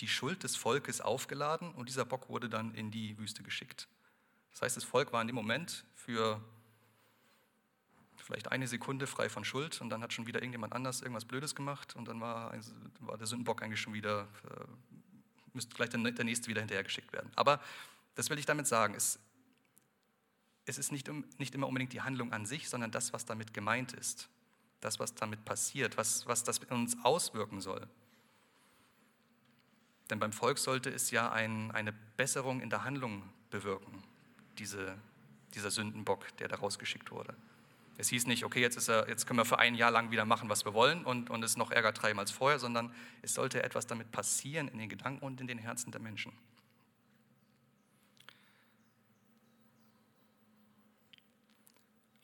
die 0.00 0.08
Schuld 0.08 0.42
des 0.42 0.56
Volkes 0.56 1.00
aufgeladen 1.00 1.72
und 1.72 1.88
dieser 1.88 2.04
Bock 2.04 2.28
wurde 2.28 2.48
dann 2.48 2.74
in 2.74 2.90
die 2.90 3.16
Wüste 3.18 3.42
geschickt. 3.42 3.88
Das 4.50 4.62
heißt, 4.62 4.76
das 4.76 4.84
Volk 4.84 5.12
war 5.12 5.20
in 5.20 5.28
dem 5.28 5.36
Moment 5.36 5.84
für 5.94 6.42
vielleicht 8.16 8.50
eine 8.50 8.66
Sekunde 8.66 9.06
frei 9.06 9.28
von 9.28 9.44
Schuld 9.44 9.80
und 9.80 9.90
dann 9.90 10.02
hat 10.02 10.12
schon 10.12 10.26
wieder 10.26 10.40
irgendjemand 10.40 10.72
anders 10.72 11.00
irgendwas 11.02 11.24
Blödes 11.24 11.54
gemacht 11.54 11.96
und 11.96 12.08
dann 12.08 12.20
war, 12.20 12.54
war 13.00 13.18
der 13.18 13.26
Sündenbock 13.26 13.62
eigentlich 13.62 13.80
schon 13.80 13.94
wieder, 13.94 14.28
äh, 14.50 14.64
müsste 15.52 15.74
gleich 15.74 15.90
der, 15.90 16.00
der 16.00 16.24
nächste 16.24 16.48
wieder 16.48 16.60
hinterhergeschickt 16.60 17.12
werden. 17.12 17.30
Aber 17.36 17.60
das 18.14 18.30
will 18.30 18.38
ich 18.38 18.46
damit 18.46 18.66
sagen, 18.66 18.94
es, 18.94 19.18
es 20.66 20.78
ist 20.78 20.92
nicht, 20.92 21.10
nicht 21.38 21.54
immer 21.54 21.68
unbedingt 21.68 21.92
die 21.92 22.00
Handlung 22.00 22.32
an 22.32 22.46
sich, 22.46 22.68
sondern 22.68 22.90
das, 22.90 23.12
was 23.12 23.24
damit 23.24 23.52
gemeint 23.52 23.92
ist, 23.92 24.28
das, 24.80 24.98
was 24.98 25.14
damit 25.14 25.44
passiert, 25.44 25.96
was, 25.96 26.26
was 26.26 26.44
das 26.44 26.58
uns 26.58 26.96
auswirken 27.04 27.60
soll. 27.60 27.86
Denn 30.10 30.18
beim 30.18 30.32
Volk 30.32 30.58
sollte 30.58 30.90
es 30.90 31.10
ja 31.10 31.32
ein, 31.32 31.70
eine 31.70 31.92
Besserung 31.92 32.60
in 32.60 32.70
der 32.70 32.84
Handlung 32.84 33.22
bewirken, 33.50 34.02
diese, 34.58 34.98
dieser 35.54 35.70
Sündenbock, 35.70 36.36
der 36.36 36.48
da 36.48 36.56
rausgeschickt 36.56 37.10
wurde. 37.10 37.34
Es 37.96 38.08
hieß 38.08 38.26
nicht, 38.26 38.44
okay, 38.44 38.60
jetzt, 38.60 38.88
er, 38.88 39.08
jetzt, 39.08 39.26
können 39.26 39.38
wir 39.38 39.44
für 39.44 39.58
ein 39.58 39.74
Jahr 39.74 39.90
lang 39.90 40.10
wieder 40.10 40.24
machen, 40.24 40.48
was 40.48 40.64
wir 40.64 40.74
wollen 40.74 41.04
und, 41.04 41.30
und 41.30 41.42
es 41.44 41.56
noch 41.56 41.70
Ärger 41.70 41.94
treiben 41.94 42.18
als 42.18 42.30
vorher, 42.30 42.58
sondern 42.58 42.92
es 43.22 43.34
sollte 43.34 43.62
etwas 43.62 43.86
damit 43.86 44.10
passieren 44.10 44.68
in 44.68 44.78
den 44.78 44.88
Gedanken 44.88 45.24
und 45.24 45.40
in 45.40 45.46
den 45.46 45.58
Herzen 45.58 45.92
der 45.92 46.00
Menschen. 46.00 46.32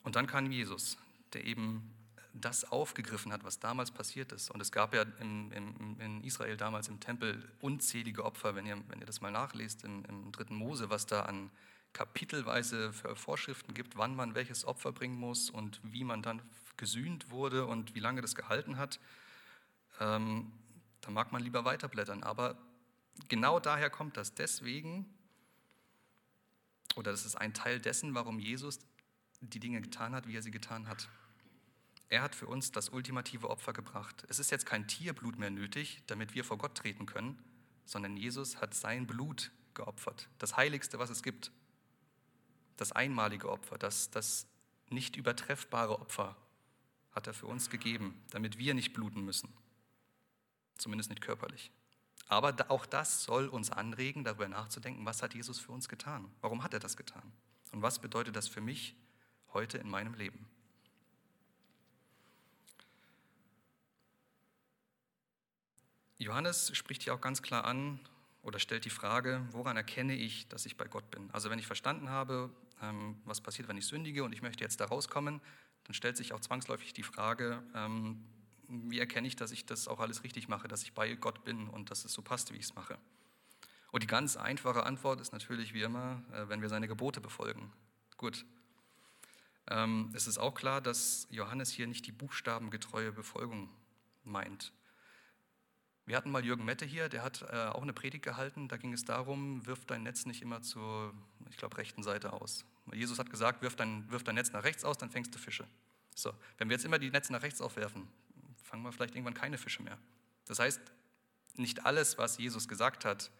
Und 0.03 0.15
dann 0.15 0.27
kam 0.27 0.51
Jesus, 0.51 0.97
der 1.33 1.45
eben 1.45 1.93
das 2.33 2.71
aufgegriffen 2.71 3.31
hat, 3.31 3.43
was 3.43 3.59
damals 3.59 3.91
passiert 3.91 4.31
ist. 4.31 4.49
Und 4.51 4.61
es 4.61 4.71
gab 4.71 4.93
ja 4.93 5.03
im, 5.19 5.51
im, 5.51 5.99
in 5.99 6.23
Israel 6.23 6.57
damals 6.57 6.87
im 6.87 6.99
Tempel 6.99 7.47
unzählige 7.59 8.23
Opfer, 8.23 8.55
wenn 8.55 8.65
ihr, 8.65 8.77
wenn 8.87 8.99
ihr 8.99 9.05
das 9.05 9.21
mal 9.21 9.31
nachlest 9.31 9.83
im, 9.83 10.05
im 10.05 10.31
dritten 10.31 10.55
Mose, 10.55 10.89
was 10.89 11.05
da 11.05 11.23
an 11.23 11.51
kapitelweise 11.93 12.93
Vorschriften 12.93 13.73
gibt, 13.73 13.97
wann 13.97 14.15
man 14.15 14.35
welches 14.35 14.65
Opfer 14.65 14.91
bringen 14.91 15.15
muss 15.15 15.49
und 15.49 15.79
wie 15.83 16.03
man 16.03 16.21
dann 16.21 16.41
gesühnt 16.77 17.29
wurde 17.29 17.65
und 17.65 17.95
wie 17.95 17.99
lange 17.99 18.21
das 18.21 18.35
gehalten 18.35 18.77
hat, 18.77 18.99
ähm, 19.99 20.51
da 21.01 21.11
mag 21.11 21.31
man 21.31 21.43
lieber 21.43 21.65
weiterblättern. 21.65 22.23
Aber 22.23 22.57
genau 23.27 23.59
daher 23.59 23.89
kommt 23.89 24.17
das. 24.17 24.33
Deswegen, 24.33 25.05
oder 26.95 27.11
das 27.11 27.25
ist 27.25 27.35
ein 27.35 27.53
Teil 27.53 27.79
dessen, 27.79 28.15
warum 28.15 28.39
Jesus 28.39 28.79
die 29.41 29.59
Dinge 29.59 29.81
getan 29.81 30.13
hat, 30.13 30.27
wie 30.27 30.35
er 30.35 30.41
sie 30.41 30.51
getan 30.51 30.87
hat. 30.87 31.09
Er 32.09 32.21
hat 32.21 32.35
für 32.35 32.47
uns 32.47 32.71
das 32.71 32.89
ultimative 32.89 33.49
Opfer 33.49 33.73
gebracht. 33.73 34.25
Es 34.27 34.39
ist 34.39 34.51
jetzt 34.51 34.65
kein 34.65 34.87
Tierblut 34.87 35.39
mehr 35.39 35.49
nötig, 35.49 36.03
damit 36.07 36.35
wir 36.35 36.43
vor 36.43 36.57
Gott 36.57 36.75
treten 36.75 37.05
können, 37.05 37.41
sondern 37.85 38.17
Jesus 38.17 38.61
hat 38.61 38.73
sein 38.73 39.07
Blut 39.07 39.51
geopfert. 39.73 40.29
Das 40.37 40.57
Heiligste, 40.57 40.99
was 40.99 41.09
es 41.09 41.23
gibt. 41.23 41.51
Das 42.77 42.91
einmalige 42.91 43.49
Opfer, 43.49 43.77
das, 43.77 44.09
das 44.09 44.47
nicht 44.89 45.15
übertreffbare 45.15 45.99
Opfer 45.99 46.35
hat 47.11 47.27
er 47.27 47.33
für 47.33 47.47
uns 47.47 47.69
gegeben, 47.69 48.21
damit 48.31 48.57
wir 48.57 48.73
nicht 48.73 48.93
bluten 48.93 49.23
müssen. 49.23 49.53
Zumindest 50.77 51.09
nicht 51.09 51.21
körperlich. 51.21 51.71
Aber 52.27 52.55
auch 52.69 52.85
das 52.85 53.23
soll 53.23 53.47
uns 53.47 53.71
anregen, 53.71 54.23
darüber 54.23 54.47
nachzudenken, 54.47 55.05
was 55.05 55.21
hat 55.21 55.33
Jesus 55.33 55.59
für 55.59 55.73
uns 55.73 55.89
getan? 55.89 56.31
Warum 56.39 56.63
hat 56.63 56.73
er 56.73 56.79
das 56.79 56.95
getan? 56.95 57.31
Und 57.71 57.81
was 57.81 57.99
bedeutet 57.99 58.35
das 58.35 58.47
für 58.47 58.61
mich 58.61 58.95
heute 59.53 59.77
in 59.77 59.89
meinem 59.89 60.13
Leben? 60.13 60.47
Johannes 66.17 66.75
spricht 66.75 67.03
hier 67.03 67.13
auch 67.15 67.21
ganz 67.21 67.41
klar 67.41 67.65
an 67.65 67.99
oder 68.43 68.59
stellt 68.59 68.85
die 68.85 68.89
Frage, 68.89 69.45
woran 69.51 69.77
erkenne 69.77 70.15
ich, 70.15 70.47
dass 70.47 70.65
ich 70.65 70.77
bei 70.77 70.87
Gott 70.87 71.09
bin? 71.11 71.29
Also 71.31 71.49
wenn 71.49 71.59
ich 71.59 71.67
verstanden 71.67 72.09
habe, 72.09 72.49
ähm, 72.81 73.17
was 73.25 73.41
passiert, 73.41 73.67
wenn 73.67 73.77
ich 73.77 73.85
sündige 73.85 74.23
und 74.23 74.33
ich 74.33 74.41
möchte 74.41 74.63
jetzt 74.63 74.79
da 74.79 74.85
rauskommen, 74.85 75.41
dann 75.83 75.93
stellt 75.93 76.17
sich 76.17 76.33
auch 76.33 76.39
zwangsläufig 76.39 76.93
die 76.93 77.03
Frage, 77.03 77.61
ähm, 77.75 78.23
wie 78.67 78.99
erkenne 78.99 79.27
ich, 79.27 79.35
dass 79.35 79.51
ich 79.51 79.65
das 79.65 79.87
auch 79.87 79.99
alles 79.99 80.23
richtig 80.23 80.47
mache, 80.47 80.67
dass 80.67 80.83
ich 80.83 80.93
bei 80.93 81.13
Gott 81.15 81.43
bin 81.43 81.67
und 81.67 81.91
dass 81.91 82.05
es 82.05 82.13
so 82.13 82.21
passt, 82.21 82.51
wie 82.53 82.57
ich 82.57 82.65
es 82.65 82.75
mache? 82.75 82.97
Und 83.91 84.03
die 84.03 84.07
ganz 84.07 84.37
einfache 84.37 84.83
Antwort 84.83 85.19
ist 85.19 85.33
natürlich 85.33 85.73
wie 85.73 85.81
immer, 85.81 86.23
äh, 86.33 86.47
wenn 86.47 86.61
wir 86.61 86.69
seine 86.69 86.87
Gebote 86.87 87.19
befolgen. 87.19 87.71
Gut. 88.17 88.45
Ähm, 89.67 90.11
es 90.13 90.27
ist 90.27 90.37
auch 90.37 90.55
klar, 90.55 90.81
dass 90.81 91.27
Johannes 91.29 91.69
hier 91.69 91.87
nicht 91.87 92.07
die 92.07 92.11
buchstabengetreue 92.11 93.11
Befolgung 93.11 93.69
meint. 94.23 94.71
Wir 96.11 96.17
hatten 96.17 96.29
mal 96.29 96.43
Jürgen 96.43 96.65
Mette 96.65 96.85
hier, 96.85 97.07
der 97.07 97.23
hat 97.23 97.41
äh, 97.43 97.55
auch 97.67 97.83
eine 97.83 97.93
Predigt 97.93 98.25
gehalten. 98.25 98.67
Da 98.67 98.75
ging 98.75 98.91
es 98.91 99.05
darum, 99.05 99.65
wirf 99.65 99.85
dein 99.85 100.03
Netz 100.03 100.25
nicht 100.25 100.41
immer 100.41 100.61
zur, 100.61 101.13
ich 101.49 101.55
glaube, 101.55 101.77
rechten 101.77 102.03
Seite 102.03 102.33
aus. 102.33 102.65
Jesus 102.91 103.17
hat 103.17 103.29
gesagt, 103.29 103.61
wirf 103.61 103.77
dein, 103.77 104.11
wirf 104.11 104.21
dein 104.21 104.35
Netz 104.35 104.51
nach 104.51 104.65
rechts 104.65 104.83
aus, 104.83 104.97
dann 104.97 105.09
fängst 105.09 105.33
du 105.33 105.39
Fische. 105.39 105.65
So, 106.13 106.33
wenn 106.57 106.67
wir 106.67 106.75
jetzt 106.75 106.83
immer 106.83 106.99
die 106.99 107.09
Netze 107.09 107.31
nach 107.31 107.43
rechts 107.43 107.61
aufwerfen, 107.61 108.09
fangen 108.61 108.83
wir 108.83 108.91
vielleicht 108.91 109.15
irgendwann 109.15 109.35
keine 109.35 109.57
Fische 109.57 109.83
mehr. 109.83 109.97
Das 110.47 110.59
heißt, 110.59 110.81
nicht 111.55 111.85
alles, 111.85 112.17
was 112.17 112.37
Jesus 112.37 112.67
gesagt 112.67 113.05
hat, 113.05 113.31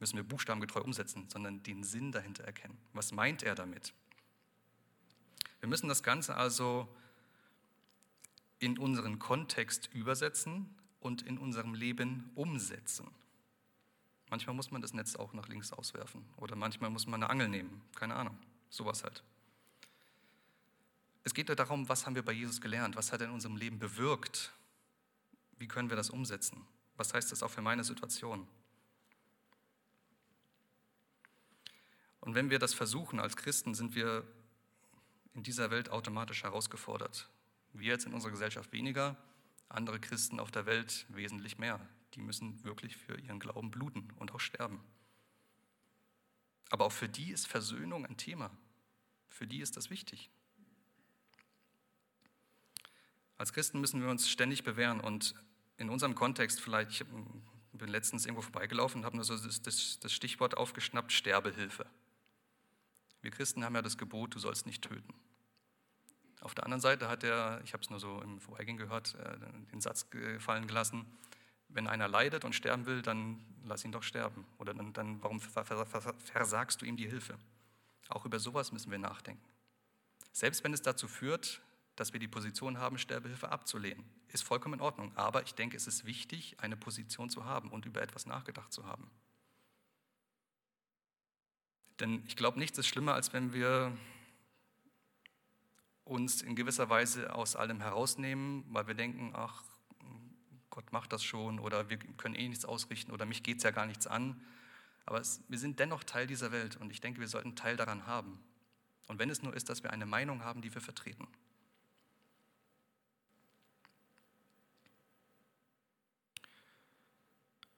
müssen 0.00 0.16
wir 0.16 0.24
buchstabengetreu 0.24 0.80
umsetzen, 0.80 1.28
sondern 1.28 1.62
den 1.62 1.84
Sinn 1.84 2.10
dahinter 2.10 2.42
erkennen. 2.42 2.76
Was 2.92 3.12
meint 3.12 3.44
er 3.44 3.54
damit? 3.54 3.94
Wir 5.60 5.68
müssen 5.68 5.86
das 5.86 6.02
Ganze 6.02 6.34
also 6.34 6.92
in 8.58 8.78
unseren 8.78 9.20
Kontext 9.20 9.90
übersetzen 9.92 10.74
und 11.00 11.22
in 11.22 11.38
unserem 11.38 11.74
Leben 11.74 12.30
umsetzen. 12.34 13.08
Manchmal 14.28 14.54
muss 14.54 14.70
man 14.70 14.80
das 14.80 14.92
Netz 14.92 15.16
auch 15.16 15.32
nach 15.32 15.48
links 15.48 15.72
auswerfen 15.72 16.24
oder 16.36 16.54
manchmal 16.54 16.90
muss 16.90 17.06
man 17.06 17.22
eine 17.22 17.30
Angel 17.30 17.48
nehmen, 17.48 17.82
keine 17.96 18.14
Ahnung, 18.14 18.38
sowas 18.68 19.02
halt. 19.02 19.24
Es 21.24 21.34
geht 21.34 21.48
ja 21.48 21.54
darum, 21.54 21.88
was 21.88 22.06
haben 22.06 22.14
wir 22.14 22.24
bei 22.24 22.32
Jesus 22.32 22.60
gelernt, 22.60 22.96
was 22.96 23.12
hat 23.12 23.20
er 23.20 23.26
in 23.26 23.34
unserem 23.34 23.56
Leben 23.56 23.78
bewirkt, 23.78 24.52
wie 25.58 25.68
können 25.68 25.90
wir 25.90 25.96
das 25.96 26.10
umsetzen, 26.10 26.64
was 26.96 27.12
heißt 27.12 27.32
das 27.32 27.42
auch 27.42 27.50
für 27.50 27.60
meine 27.60 27.84
Situation. 27.84 28.46
Und 32.20 32.34
wenn 32.34 32.50
wir 32.50 32.58
das 32.58 32.74
versuchen 32.74 33.18
als 33.18 33.36
Christen, 33.36 33.74
sind 33.74 33.94
wir 33.94 34.24
in 35.34 35.42
dieser 35.42 35.70
Welt 35.70 35.90
automatisch 35.90 36.42
herausgefordert. 36.42 37.28
Wir 37.72 37.88
jetzt 37.88 38.06
in 38.06 38.14
unserer 38.14 38.30
Gesellschaft 38.30 38.72
weniger, 38.72 39.16
andere 39.70 40.00
Christen 40.00 40.40
auf 40.40 40.50
der 40.50 40.66
Welt 40.66 41.06
wesentlich 41.08 41.58
mehr. 41.58 41.80
Die 42.14 42.20
müssen 42.20 42.62
wirklich 42.64 42.96
für 42.96 43.18
ihren 43.18 43.38
Glauben 43.38 43.70
bluten 43.70 44.12
und 44.16 44.32
auch 44.32 44.40
sterben. 44.40 44.80
Aber 46.70 46.84
auch 46.84 46.92
für 46.92 47.08
die 47.08 47.30
ist 47.30 47.46
Versöhnung 47.46 48.04
ein 48.04 48.16
Thema. 48.16 48.50
Für 49.28 49.46
die 49.46 49.60
ist 49.60 49.76
das 49.76 49.90
wichtig. 49.90 50.30
Als 53.36 53.52
Christen 53.52 53.80
müssen 53.80 54.02
wir 54.02 54.10
uns 54.10 54.28
ständig 54.28 54.64
bewähren 54.64 55.00
und 55.00 55.34
in 55.78 55.88
unserem 55.88 56.14
Kontext 56.14 56.60
vielleicht, 56.60 56.90
ich 56.90 57.04
bin 57.72 57.88
letztens 57.88 58.26
irgendwo 58.26 58.42
vorbeigelaufen 58.42 59.00
und 59.00 59.04
habe 59.06 59.16
nur 59.16 59.24
so 59.24 59.36
das, 59.36 59.62
das, 59.62 59.98
das 59.98 60.12
Stichwort 60.12 60.56
aufgeschnappt, 60.56 61.10
Sterbehilfe. 61.10 61.86
Wir 63.22 63.30
Christen 63.30 63.64
haben 63.64 63.74
ja 63.74 63.82
das 63.82 63.96
Gebot, 63.96 64.34
du 64.34 64.38
sollst 64.38 64.66
nicht 64.66 64.82
töten. 64.82 65.14
Auf 66.40 66.54
der 66.54 66.64
anderen 66.64 66.80
Seite 66.80 67.08
hat 67.08 67.22
er, 67.22 67.60
ich 67.64 67.72
habe 67.72 67.82
es 67.82 67.90
nur 67.90 68.00
so 68.00 68.20
im 68.22 68.40
Vorbeigehen 68.40 68.78
gehört, 68.78 69.14
äh, 69.14 69.38
den 69.72 69.80
Satz 69.80 70.06
fallen 70.38 70.66
gelassen, 70.66 71.06
wenn 71.68 71.86
einer 71.86 72.08
leidet 72.08 72.44
und 72.44 72.54
sterben 72.54 72.86
will, 72.86 73.02
dann 73.02 73.44
lass 73.64 73.84
ihn 73.84 73.92
doch 73.92 74.02
sterben. 74.02 74.46
Oder 74.58 74.74
dann, 74.74 74.92
dann 74.92 75.22
warum 75.22 75.40
versagst 75.40 76.80
du 76.80 76.86
ihm 76.86 76.96
die 76.96 77.08
Hilfe? 77.08 77.38
Auch 78.08 78.24
über 78.24 78.38
sowas 78.38 78.72
müssen 78.72 78.90
wir 78.90 78.98
nachdenken. 78.98 79.44
Selbst 80.32 80.64
wenn 80.64 80.72
es 80.72 80.82
dazu 80.82 81.06
führt, 81.08 81.60
dass 81.96 82.12
wir 82.12 82.20
die 82.20 82.28
Position 82.28 82.78
haben, 82.78 82.98
Sterbehilfe 82.98 83.50
abzulehnen, 83.50 84.04
ist 84.28 84.42
vollkommen 84.42 84.74
in 84.74 84.80
Ordnung. 84.80 85.12
Aber 85.16 85.42
ich 85.42 85.54
denke, 85.54 85.76
es 85.76 85.86
ist 85.86 86.04
wichtig, 86.04 86.56
eine 86.58 86.76
Position 86.76 87.30
zu 87.30 87.44
haben 87.44 87.70
und 87.70 87.86
über 87.86 88.00
etwas 88.00 88.26
nachgedacht 88.26 88.72
zu 88.72 88.86
haben. 88.86 89.10
Denn 92.00 92.24
ich 92.26 92.36
glaube, 92.36 92.58
nichts 92.58 92.78
ist 92.78 92.86
schlimmer, 92.86 93.14
als 93.14 93.32
wenn 93.32 93.52
wir 93.52 93.92
uns 96.10 96.42
in 96.42 96.56
gewisser 96.56 96.90
Weise 96.90 97.32
aus 97.34 97.54
allem 97.54 97.80
herausnehmen, 97.80 98.64
weil 98.68 98.88
wir 98.88 98.94
denken, 98.94 99.30
ach, 99.32 99.62
Gott 100.68 100.92
macht 100.92 101.12
das 101.12 101.22
schon 101.22 101.60
oder 101.60 101.88
wir 101.88 101.98
können 101.98 102.34
eh 102.34 102.48
nichts 102.48 102.64
ausrichten 102.64 103.12
oder 103.12 103.26
mich 103.26 103.42
geht 103.42 103.58
es 103.58 103.62
ja 103.62 103.70
gar 103.70 103.86
nichts 103.86 104.06
an. 104.06 104.40
Aber 105.06 105.20
es, 105.20 105.40
wir 105.48 105.58
sind 105.58 105.78
dennoch 105.78 106.04
Teil 106.04 106.26
dieser 106.26 106.52
Welt 106.52 106.76
und 106.76 106.90
ich 106.90 107.00
denke, 107.00 107.20
wir 107.20 107.28
sollten 107.28 107.54
Teil 107.54 107.76
daran 107.76 108.06
haben. 108.06 108.40
Und 109.06 109.18
wenn 109.18 109.30
es 109.30 109.42
nur 109.42 109.54
ist, 109.54 109.68
dass 109.68 109.82
wir 109.82 109.92
eine 109.92 110.06
Meinung 110.06 110.44
haben, 110.44 110.62
die 110.62 110.72
wir 110.74 110.80
vertreten. 110.80 111.26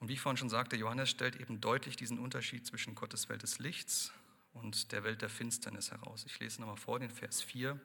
Und 0.01 0.09
wie 0.09 0.14
ich 0.14 0.21
vorhin 0.21 0.37
schon 0.37 0.51
sagte, 0.51 0.77
Johannes 0.77 1.11
stellt 1.11 1.37
eben 1.37 1.61
deutlich 1.61 1.97
diesen 1.97 2.18
Unterschied 2.18 2.66
zwischen 2.66 2.95
Gottes 2.95 3.29
Welt 3.29 3.42
des 3.42 3.59
Lichts 3.59 4.12
und 4.53 4.92
der 4.92 5.05
Welt 5.05 5.23
der 5.23 5.29
Finsternis 5.29 5.90
heraus. 5.90 6.25
Ich 6.27 6.38
lese 6.40 6.61
nochmal 6.61 6.77
vor 6.77 6.99
den 6.99 7.11
Vers 7.11 7.40
4. 7.42 7.79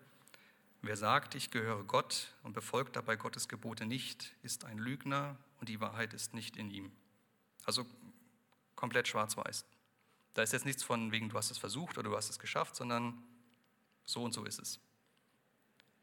Wer 0.81 0.95
sagt, 0.95 1.35
ich 1.35 1.51
gehöre 1.51 1.83
Gott 1.83 2.33
und 2.43 2.53
befolgt 2.53 2.95
dabei 2.95 3.15
Gottes 3.15 3.47
Gebote 3.47 3.85
nicht, 3.85 4.35
ist 4.43 4.63
ein 4.63 4.77
Lügner 4.77 5.37
und 5.59 5.69
die 5.69 5.81
Wahrheit 5.81 6.13
ist 6.13 6.33
nicht 6.33 6.55
in 6.55 6.69
ihm. 6.69 6.91
Also 7.65 7.85
komplett 8.75 9.07
schwarz-weiß. 9.07 9.65
Da 10.33 10.43
ist 10.43 10.53
jetzt 10.53 10.65
nichts 10.65 10.83
von 10.83 11.11
wegen, 11.11 11.29
du 11.29 11.37
hast 11.37 11.49
es 11.49 11.57
versucht 11.57 11.97
oder 11.97 12.09
du 12.09 12.15
hast 12.15 12.29
es 12.29 12.39
geschafft, 12.39 12.75
sondern 12.75 13.21
so 14.05 14.23
und 14.23 14.33
so 14.33 14.45
ist 14.45 14.59
es. 14.59 14.79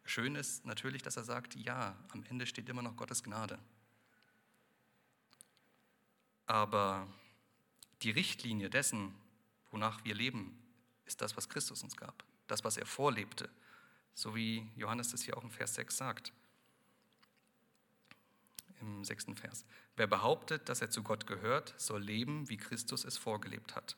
Schön 0.04 0.34
ist 0.34 0.66
natürlich, 0.66 1.02
dass 1.02 1.16
er 1.16 1.24
sagt, 1.24 1.54
ja, 1.54 1.96
am 2.10 2.24
Ende 2.24 2.46
steht 2.46 2.68
immer 2.68 2.82
noch 2.82 2.96
Gottes 2.96 3.22
Gnade. 3.22 3.58
Aber 6.46 7.06
die 8.02 8.10
Richtlinie 8.10 8.68
dessen, 8.68 9.14
wonach 9.70 10.04
wir 10.04 10.14
leben, 10.14 10.58
ist 11.06 11.22
das, 11.22 11.36
was 11.36 11.48
Christus 11.48 11.82
uns 11.82 11.96
gab, 11.96 12.24
das, 12.48 12.64
was 12.64 12.76
er 12.76 12.86
vorlebte, 12.86 13.48
so 14.14 14.34
wie 14.34 14.68
Johannes 14.76 15.10
das 15.10 15.22
hier 15.22 15.36
auch 15.36 15.44
im 15.44 15.50
Vers 15.50 15.74
6 15.74 15.96
sagt. 15.96 16.32
Im 18.80 19.04
sechsten 19.04 19.36
Vers. 19.36 19.64
Wer 19.96 20.06
behauptet, 20.06 20.68
dass 20.68 20.80
er 20.80 20.90
zu 20.90 21.02
Gott 21.02 21.26
gehört, 21.26 21.74
soll 21.76 22.02
leben, 22.02 22.48
wie 22.48 22.56
Christus 22.56 23.04
es 23.04 23.16
vorgelebt 23.16 23.74
hat. 23.74 23.96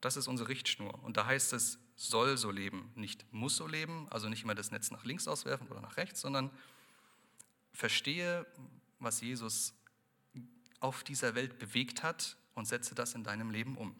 Das 0.00 0.16
ist 0.16 0.26
unsere 0.26 0.48
Richtschnur. 0.48 1.02
Und 1.04 1.16
da 1.16 1.26
heißt 1.26 1.52
es, 1.52 1.78
soll 1.96 2.36
so 2.36 2.50
leben, 2.50 2.90
nicht 2.96 3.24
muss 3.32 3.56
so 3.56 3.66
leben, 3.66 4.08
also 4.10 4.28
nicht 4.28 4.42
immer 4.42 4.54
das 4.54 4.70
Netz 4.70 4.90
nach 4.90 5.04
links 5.04 5.28
auswerfen 5.28 5.68
oder 5.68 5.80
nach 5.80 5.96
rechts, 5.96 6.20
sondern 6.20 6.50
verstehe, 7.72 8.46
was 8.98 9.20
Jesus 9.20 9.74
auf 10.80 11.04
dieser 11.04 11.34
Welt 11.34 11.58
bewegt 11.58 12.02
hat 12.02 12.36
und 12.54 12.66
setze 12.66 12.94
das 12.94 13.14
in 13.14 13.22
deinem 13.22 13.50
Leben 13.50 13.76
um. 13.76 13.94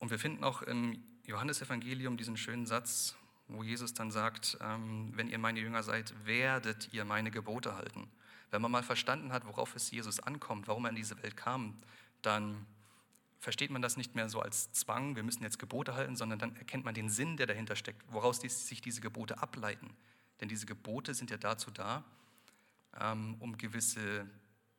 Und 0.00 0.10
wir 0.10 0.18
finden 0.18 0.42
auch 0.42 0.62
im 0.62 1.02
Johannesevangelium 1.26 2.16
diesen 2.16 2.36
schönen 2.36 2.66
Satz, 2.66 3.16
wo 3.46 3.62
Jesus 3.62 3.94
dann 3.94 4.10
sagt, 4.10 4.58
ähm, 4.60 5.12
wenn 5.14 5.28
ihr 5.28 5.38
meine 5.38 5.60
Jünger 5.60 5.82
seid, 5.82 6.12
werdet 6.24 6.92
ihr 6.92 7.04
meine 7.04 7.30
Gebote 7.30 7.76
halten. 7.76 8.08
Wenn 8.50 8.62
man 8.62 8.72
mal 8.72 8.82
verstanden 8.82 9.32
hat, 9.32 9.46
worauf 9.46 9.76
es 9.76 9.90
Jesus 9.90 10.18
ankommt, 10.18 10.66
warum 10.66 10.84
er 10.84 10.90
in 10.90 10.96
diese 10.96 11.22
Welt 11.22 11.36
kam, 11.36 11.76
dann 12.22 12.66
versteht 13.38 13.70
man 13.70 13.82
das 13.82 13.96
nicht 13.96 14.14
mehr 14.14 14.28
so 14.28 14.40
als 14.40 14.72
Zwang, 14.72 15.16
wir 15.16 15.22
müssen 15.22 15.42
jetzt 15.42 15.58
Gebote 15.58 15.94
halten, 15.94 16.16
sondern 16.16 16.38
dann 16.38 16.56
erkennt 16.56 16.84
man 16.84 16.94
den 16.94 17.08
Sinn, 17.08 17.36
der 17.36 17.46
dahinter 17.46 17.76
steckt, 17.76 18.02
woraus 18.12 18.40
sich 18.40 18.80
diese 18.80 19.00
Gebote 19.00 19.40
ableiten. 19.40 19.90
Denn 20.40 20.48
diese 20.48 20.66
Gebote 20.66 21.14
sind 21.14 21.30
ja 21.30 21.36
dazu 21.36 21.70
da, 21.70 22.04
ähm, 23.00 23.36
um 23.40 23.56
gewisse 23.56 24.28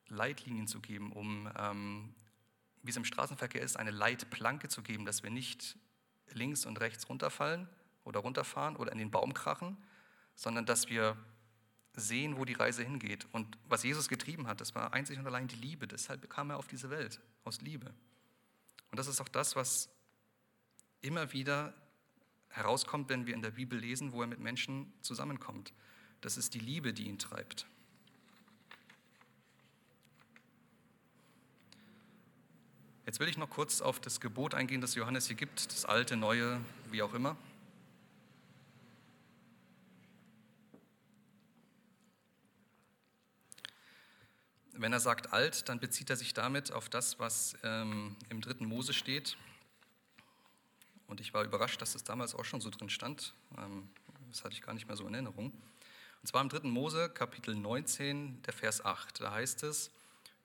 Leitlinien 0.08 0.66
zu 0.66 0.80
geben, 0.80 1.12
um, 1.12 1.50
ähm, 1.56 2.14
wie 2.82 2.90
es 2.90 2.96
im 2.96 3.04
Straßenverkehr 3.04 3.62
ist, 3.62 3.76
eine 3.76 3.90
Leitplanke 3.90 4.68
zu 4.68 4.82
geben, 4.82 5.04
dass 5.04 5.22
wir 5.22 5.30
nicht 5.30 5.76
links 6.32 6.66
und 6.66 6.80
rechts 6.80 7.08
runterfallen 7.08 7.68
oder 8.04 8.20
runterfahren 8.20 8.76
oder 8.76 8.92
in 8.92 8.98
den 8.98 9.10
Baum 9.10 9.34
krachen, 9.34 9.76
sondern 10.34 10.66
dass 10.66 10.88
wir 10.88 11.16
sehen, 11.94 12.38
wo 12.38 12.44
die 12.44 12.54
Reise 12.54 12.82
hingeht. 12.82 13.26
Und 13.32 13.58
was 13.68 13.82
Jesus 13.82 14.08
getrieben 14.08 14.46
hat, 14.46 14.60
das 14.60 14.74
war 14.74 14.92
einzig 14.92 15.18
und 15.18 15.26
allein 15.26 15.48
die 15.48 15.56
Liebe. 15.56 15.86
Deshalb 15.86 16.28
kam 16.30 16.50
er 16.50 16.56
auf 16.56 16.66
diese 16.66 16.90
Welt, 16.90 17.20
aus 17.44 17.60
Liebe. 17.60 17.92
Und 18.90 18.98
das 18.98 19.06
ist 19.06 19.20
auch 19.20 19.28
das, 19.28 19.56
was 19.56 19.90
immer 21.00 21.32
wieder 21.32 21.74
herauskommt, 22.48 23.08
wenn 23.08 23.26
wir 23.26 23.34
in 23.34 23.42
der 23.42 23.50
Bibel 23.50 23.78
lesen, 23.78 24.12
wo 24.12 24.22
er 24.22 24.26
mit 24.26 24.40
Menschen 24.40 24.92
zusammenkommt. 25.02 25.72
Das 26.20 26.36
ist 26.36 26.54
die 26.54 26.60
Liebe, 26.60 26.92
die 26.92 27.08
ihn 27.08 27.18
treibt. 27.18 27.66
Jetzt 33.04 33.18
will 33.18 33.28
ich 33.28 33.36
noch 33.36 33.50
kurz 33.50 33.80
auf 33.80 33.98
das 33.98 34.20
Gebot 34.20 34.54
eingehen, 34.54 34.80
das 34.80 34.94
Johannes 34.94 35.26
hier 35.26 35.34
gibt, 35.34 35.66
das 35.72 35.84
alte, 35.84 36.16
neue, 36.16 36.60
wie 36.92 37.02
auch 37.02 37.14
immer. 37.14 37.36
Wenn 44.74 44.92
er 44.92 45.00
sagt 45.00 45.32
alt, 45.32 45.68
dann 45.68 45.80
bezieht 45.80 46.10
er 46.10 46.16
sich 46.16 46.32
damit 46.32 46.70
auf 46.70 46.88
das, 46.88 47.18
was 47.18 47.56
ähm, 47.64 48.16
im 48.28 48.40
dritten 48.40 48.66
Mose 48.66 48.92
steht. 48.92 49.36
Und 51.08 51.20
ich 51.20 51.34
war 51.34 51.42
überrascht, 51.42 51.82
dass 51.82 51.96
es 51.96 52.04
damals 52.04 52.36
auch 52.36 52.44
schon 52.44 52.60
so 52.60 52.70
drin 52.70 52.88
stand. 52.88 53.34
Ähm, 53.58 53.88
das 54.30 54.44
hatte 54.44 54.54
ich 54.54 54.62
gar 54.62 54.74
nicht 54.74 54.86
mehr 54.86 54.96
so 54.96 55.08
in 55.08 55.14
Erinnerung. 55.14 55.46
Und 55.46 56.28
zwar 56.28 56.40
im 56.40 56.48
dritten 56.48 56.70
Mose, 56.70 57.10
Kapitel 57.10 57.56
19, 57.56 58.42
der 58.42 58.52
Vers 58.52 58.84
8. 58.84 59.20
Da 59.20 59.32
heißt 59.32 59.64
es, 59.64 59.90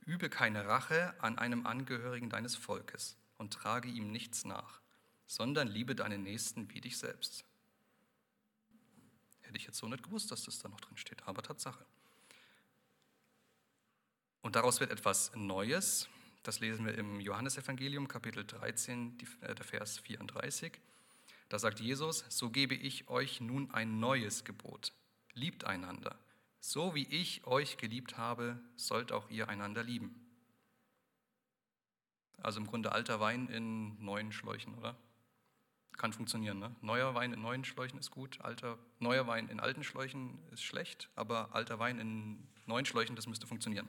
übe 0.07 0.29
keine 0.29 0.65
Rache 0.65 1.13
an 1.21 1.37
einem 1.37 1.67
Angehörigen 1.67 2.29
deines 2.29 2.55
Volkes 2.55 3.17
und 3.37 3.53
trage 3.53 3.89
ihm 3.89 4.11
nichts 4.11 4.45
nach, 4.45 4.81
sondern 5.27 5.67
liebe 5.67 5.95
deinen 5.95 6.23
Nächsten 6.23 6.73
wie 6.73 6.81
dich 6.81 6.97
selbst. 6.97 7.45
Hätte 9.41 9.57
ich 9.57 9.65
jetzt 9.65 9.77
so 9.77 9.87
nicht 9.87 10.03
gewusst, 10.03 10.31
dass 10.31 10.43
das 10.43 10.59
da 10.59 10.69
noch 10.69 10.81
drin 10.81 10.97
steht, 10.97 11.27
aber 11.27 11.43
Tatsache. 11.43 11.85
Und 14.41 14.55
daraus 14.55 14.79
wird 14.79 14.91
etwas 14.91 15.35
Neues. 15.35 16.07
Das 16.43 16.61
lesen 16.61 16.85
wir 16.85 16.97
im 16.97 17.19
Johannesevangelium, 17.19 18.07
Kapitel 18.07 18.45
13, 18.45 19.17
äh, 19.41 19.53
der 19.53 19.65
Vers 19.65 19.99
34. 19.99 20.79
Da 21.49 21.59
sagt 21.59 21.81
Jesus, 21.81 22.23
so 22.29 22.49
gebe 22.49 22.75
ich 22.75 23.09
euch 23.09 23.41
nun 23.41 23.71
ein 23.71 23.99
neues 23.99 24.45
Gebot. 24.45 24.93
Liebt 25.33 25.65
einander. 25.65 26.17
So 26.69 26.93
wie 26.93 27.07
ich 27.07 27.47
euch 27.47 27.77
geliebt 27.77 28.17
habe, 28.17 28.59
sollt 28.75 29.13
auch 29.13 29.29
ihr 29.29 29.47
einander 29.47 29.85
lieben. 29.85 30.13
Also 32.43 32.59
im 32.59 32.67
Grunde 32.67 32.91
alter 32.91 33.21
Wein 33.21 33.47
in 33.47 34.03
neuen 34.03 34.33
Schläuchen, 34.33 34.75
oder? 34.75 34.97
Kann 35.93 36.11
funktionieren. 36.11 36.59
Ne? 36.59 36.75
Neuer 36.81 37.15
Wein 37.15 37.31
in 37.31 37.41
neuen 37.41 37.63
Schläuchen 37.63 37.97
ist 37.97 38.11
gut, 38.11 38.41
alter, 38.41 38.77
neuer 38.99 39.25
Wein 39.27 39.47
in 39.47 39.61
alten 39.61 39.85
Schläuchen 39.85 40.39
ist 40.51 40.61
schlecht, 40.61 41.09
aber 41.15 41.55
alter 41.55 41.79
Wein 41.79 41.99
in 41.99 42.45
neuen 42.65 42.85
Schläuchen, 42.85 43.15
das 43.15 43.27
müsste 43.27 43.47
funktionieren. 43.47 43.87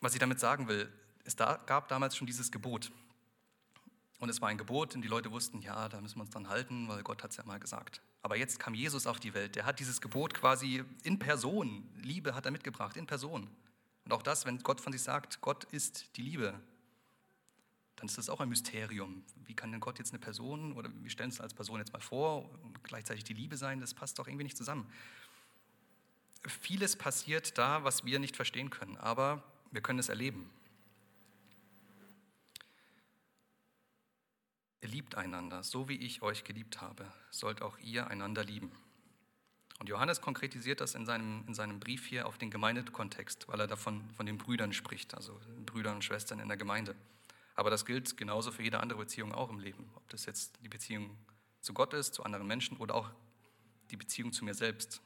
Was 0.00 0.14
ich 0.14 0.20
damit 0.20 0.40
sagen 0.40 0.68
will, 0.68 0.90
es 1.24 1.36
gab 1.36 1.86
damals 1.88 2.16
schon 2.16 2.26
dieses 2.26 2.50
Gebot. 2.50 2.90
Und 4.18 4.28
es 4.28 4.40
war 4.40 4.48
ein 4.48 4.58
Gebot, 4.58 4.94
und 4.96 5.02
die 5.02 5.08
Leute 5.08 5.30
wussten, 5.30 5.60
ja, 5.60 5.88
da 5.88 6.00
müssen 6.00 6.16
wir 6.16 6.22
uns 6.22 6.30
dran 6.30 6.48
halten, 6.48 6.88
weil 6.88 7.02
Gott 7.02 7.22
hat 7.22 7.30
es 7.30 7.36
ja 7.36 7.44
mal 7.44 7.60
gesagt. 7.60 8.02
Aber 8.22 8.36
jetzt 8.36 8.58
kam 8.58 8.74
Jesus 8.74 9.06
auf 9.06 9.20
die 9.20 9.32
Welt. 9.32 9.54
Der 9.54 9.64
hat 9.64 9.78
dieses 9.78 10.00
Gebot 10.00 10.34
quasi 10.34 10.84
in 11.04 11.18
Person, 11.18 11.88
Liebe 12.02 12.34
hat 12.34 12.44
er 12.44 12.50
mitgebracht, 12.50 12.96
in 12.96 13.06
Person. 13.06 13.48
Und 14.04 14.12
auch 14.12 14.22
das, 14.22 14.44
wenn 14.44 14.58
Gott 14.58 14.80
von 14.80 14.92
sich 14.92 15.02
sagt, 15.02 15.40
Gott 15.40 15.64
ist 15.64 16.16
die 16.16 16.22
Liebe, 16.22 16.60
dann 17.94 18.06
ist 18.06 18.18
das 18.18 18.28
auch 18.28 18.40
ein 18.40 18.48
Mysterium. 18.48 19.24
Wie 19.44 19.54
kann 19.54 19.70
denn 19.70 19.80
Gott 19.80 19.98
jetzt 19.98 20.10
eine 20.10 20.18
Person, 20.18 20.72
oder 20.72 20.90
wir 21.02 21.10
stellen 21.10 21.30
es 21.30 21.40
als 21.40 21.54
Person 21.54 21.78
jetzt 21.78 21.92
mal 21.92 22.00
vor, 22.00 22.48
und 22.64 22.82
gleichzeitig 22.82 23.22
die 23.24 23.34
Liebe 23.34 23.56
sein, 23.56 23.80
das 23.80 23.94
passt 23.94 24.18
doch 24.18 24.26
irgendwie 24.26 24.44
nicht 24.44 24.56
zusammen. 24.56 24.90
Vieles 26.44 26.96
passiert 26.96 27.58
da, 27.58 27.84
was 27.84 28.04
wir 28.04 28.18
nicht 28.18 28.34
verstehen 28.34 28.70
können, 28.70 28.96
aber 28.96 29.42
wir 29.70 29.80
können 29.80 29.98
es 29.98 30.08
erleben. 30.08 30.50
Liebt 34.82 35.16
einander, 35.16 35.62
so 35.62 35.88
wie 35.88 35.96
ich 35.96 36.22
euch 36.22 36.44
geliebt 36.44 36.80
habe, 36.80 37.06
sollt 37.30 37.62
auch 37.62 37.78
ihr 37.78 38.08
einander 38.08 38.44
lieben. 38.44 38.70
Und 39.78 39.88
Johannes 39.88 40.20
konkretisiert 40.20 40.80
das 40.80 40.94
in 40.94 41.06
seinem, 41.06 41.44
in 41.46 41.54
seinem 41.54 41.78
Brief 41.78 42.06
hier 42.06 42.26
auf 42.26 42.36
den 42.38 42.50
Gemeindekontext, 42.50 43.46
weil 43.48 43.60
er 43.60 43.66
davon 43.66 44.10
von 44.16 44.26
den 44.26 44.38
Brüdern 44.38 44.72
spricht, 44.72 45.14
also 45.14 45.40
Brüdern 45.66 45.96
und 45.96 46.04
Schwestern 46.04 46.40
in 46.40 46.48
der 46.48 46.56
Gemeinde. 46.56 46.96
Aber 47.54 47.70
das 47.70 47.86
gilt 47.86 48.16
genauso 48.16 48.50
für 48.52 48.62
jede 48.62 48.80
andere 48.80 48.98
Beziehung 48.98 49.32
auch 49.32 49.50
im 49.50 49.58
Leben. 49.58 49.90
Ob 49.94 50.08
das 50.10 50.26
jetzt 50.26 50.58
die 50.62 50.68
Beziehung 50.68 51.16
zu 51.60 51.74
Gott 51.74 51.94
ist, 51.94 52.14
zu 52.14 52.24
anderen 52.24 52.46
Menschen 52.46 52.76
oder 52.78 52.94
auch 52.94 53.10
die 53.90 53.96
Beziehung 53.96 54.32
zu 54.32 54.44
mir 54.44 54.54
selbst. 54.54 55.00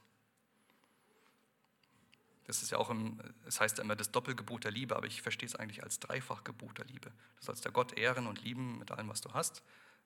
Das 2.52 2.62
ist 2.62 2.68
ja 2.68 2.76
auch 2.76 2.90
im, 2.90 3.18
es 3.46 3.62
heißt 3.62 3.78
ja 3.78 3.84
immer 3.84 3.96
das 3.96 4.12
Doppelgebot 4.12 4.64
der 4.64 4.72
Liebe, 4.72 4.94
aber 4.94 5.06
ich 5.06 5.22
verstehe 5.22 5.46
es 5.46 5.56
eigentlich 5.56 5.82
als 5.82 6.00
Dreifachgebot 6.00 6.76
der 6.76 6.84
Liebe. 6.84 7.08
Du 7.08 7.44
sollst 7.46 7.64
der 7.64 7.72
Gott 7.72 7.96
ehren 7.96 8.26
und 8.26 8.42
lieben 8.42 8.78
mit 8.78 8.90
allem, 8.90 9.08
was 9.08 9.22
du 9.22 9.32
hast. 9.32 9.62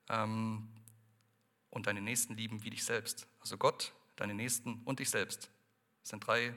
Ähm, 0.07 0.69
und 1.71 1.87
deine 1.87 1.99
Nächsten 1.99 2.37
lieben 2.37 2.63
wie 2.63 2.69
dich 2.69 2.85
selbst. 2.85 3.27
Also 3.41 3.57
Gott, 3.57 3.91
deine 4.15 4.33
Nächsten 4.33 4.81
und 4.85 4.99
dich 4.99 5.09
selbst. 5.09 5.51
Das 6.03 6.11
sind 6.11 6.25
drei 6.25 6.55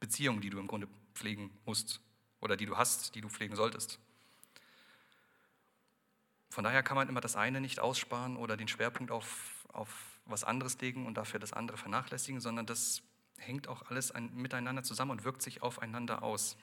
Beziehungen, 0.00 0.42
die 0.42 0.50
du 0.50 0.58
im 0.58 0.66
Grunde 0.66 0.86
pflegen 1.14 1.50
musst 1.64 2.02
oder 2.42 2.58
die 2.58 2.66
du 2.66 2.76
hast, 2.76 3.14
die 3.14 3.22
du 3.22 3.30
pflegen 3.30 3.56
solltest. 3.56 3.98
Von 6.50 6.62
daher 6.62 6.82
kann 6.82 6.96
man 6.98 7.08
immer 7.08 7.22
das 7.22 7.36
eine 7.36 7.62
nicht 7.62 7.80
aussparen 7.80 8.36
oder 8.36 8.58
den 8.58 8.68
Schwerpunkt 8.68 9.10
auf, 9.10 9.66
auf 9.72 10.20
was 10.26 10.44
anderes 10.44 10.78
legen 10.82 11.06
und 11.06 11.14
dafür 11.14 11.40
das 11.40 11.54
andere 11.54 11.78
vernachlässigen, 11.78 12.42
sondern 12.42 12.66
das 12.66 13.02
hängt 13.42 13.68
auch 13.68 13.82
alles 13.90 14.12
ein, 14.12 14.34
miteinander 14.34 14.82
zusammen 14.82 15.10
und 15.10 15.24
wirkt 15.24 15.42
sich 15.42 15.62
aufeinander 15.62 16.22
aus. 16.22 16.56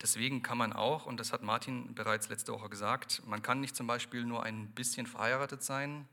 Deswegen 0.00 0.42
kann 0.42 0.58
man 0.58 0.72
auch, 0.72 1.06
und 1.06 1.18
das 1.18 1.32
hat 1.32 1.42
Martin 1.42 1.94
bereits 1.94 2.28
letzte 2.28 2.52
Woche 2.52 2.68
gesagt, 2.68 3.22
man 3.26 3.42
kann 3.42 3.60
nicht 3.60 3.74
zum 3.74 3.86
Beispiel 3.86 4.24
nur 4.24 4.44
ein 4.44 4.68
bisschen 4.70 5.06
verheiratet 5.06 5.62
sein 5.62 6.08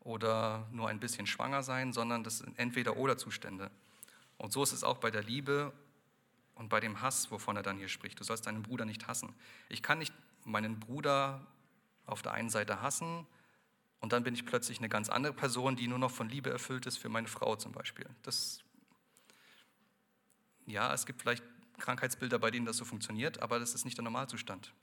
oder 0.00 0.68
nur 0.70 0.88
ein 0.88 1.00
bisschen 1.00 1.26
schwanger 1.26 1.62
sein, 1.62 1.92
sondern 1.92 2.22
das 2.22 2.38
sind 2.38 2.58
entweder 2.58 2.96
oder 2.98 3.16
Zustände. 3.16 3.70
Und 4.36 4.52
so 4.52 4.62
ist 4.62 4.72
es 4.72 4.84
auch 4.84 4.98
bei 4.98 5.10
der 5.10 5.22
Liebe 5.22 5.72
und 6.54 6.68
bei 6.68 6.80
dem 6.80 7.00
Hass, 7.00 7.30
wovon 7.30 7.56
er 7.56 7.62
dann 7.62 7.78
hier 7.78 7.88
spricht. 7.88 8.20
Du 8.20 8.24
sollst 8.24 8.46
deinen 8.46 8.62
Bruder 8.62 8.84
nicht 8.84 9.06
hassen. 9.08 9.34
Ich 9.70 9.82
kann 9.82 9.98
nicht 9.98 10.12
meinen 10.44 10.78
Bruder 10.78 11.46
auf 12.04 12.20
der 12.20 12.32
einen 12.32 12.50
Seite 12.50 12.82
hassen 12.82 13.26
und 14.04 14.12
dann 14.12 14.22
bin 14.22 14.34
ich 14.34 14.44
plötzlich 14.44 14.80
eine 14.80 14.90
ganz 14.90 15.08
andere 15.08 15.32
Person, 15.32 15.76
die 15.76 15.88
nur 15.88 15.98
noch 15.98 16.10
von 16.10 16.28
Liebe 16.28 16.50
erfüllt 16.50 16.84
ist 16.84 16.98
für 16.98 17.08
meine 17.08 17.26
Frau 17.26 17.56
zum 17.56 17.72
Beispiel. 17.72 18.04
Das, 18.22 18.62
ja, 20.66 20.92
es 20.92 21.06
gibt 21.06 21.22
vielleicht 21.22 21.42
Krankheitsbilder, 21.78 22.38
bei 22.38 22.50
denen 22.50 22.66
das 22.66 22.76
so 22.76 22.84
funktioniert, 22.84 23.40
aber 23.40 23.58
das 23.58 23.74
ist 23.74 23.86
nicht 23.86 23.96
der 23.96 24.04
Normalzustand, 24.04 24.74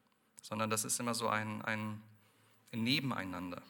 sondern 0.42 0.72
das 0.72 0.86
ist 0.86 1.00
immer 1.00 1.14
so 1.14 1.28
ein, 1.28 1.62
ein, 1.62 2.02
ein 2.74 2.84
Nebeneinander. 2.84 3.62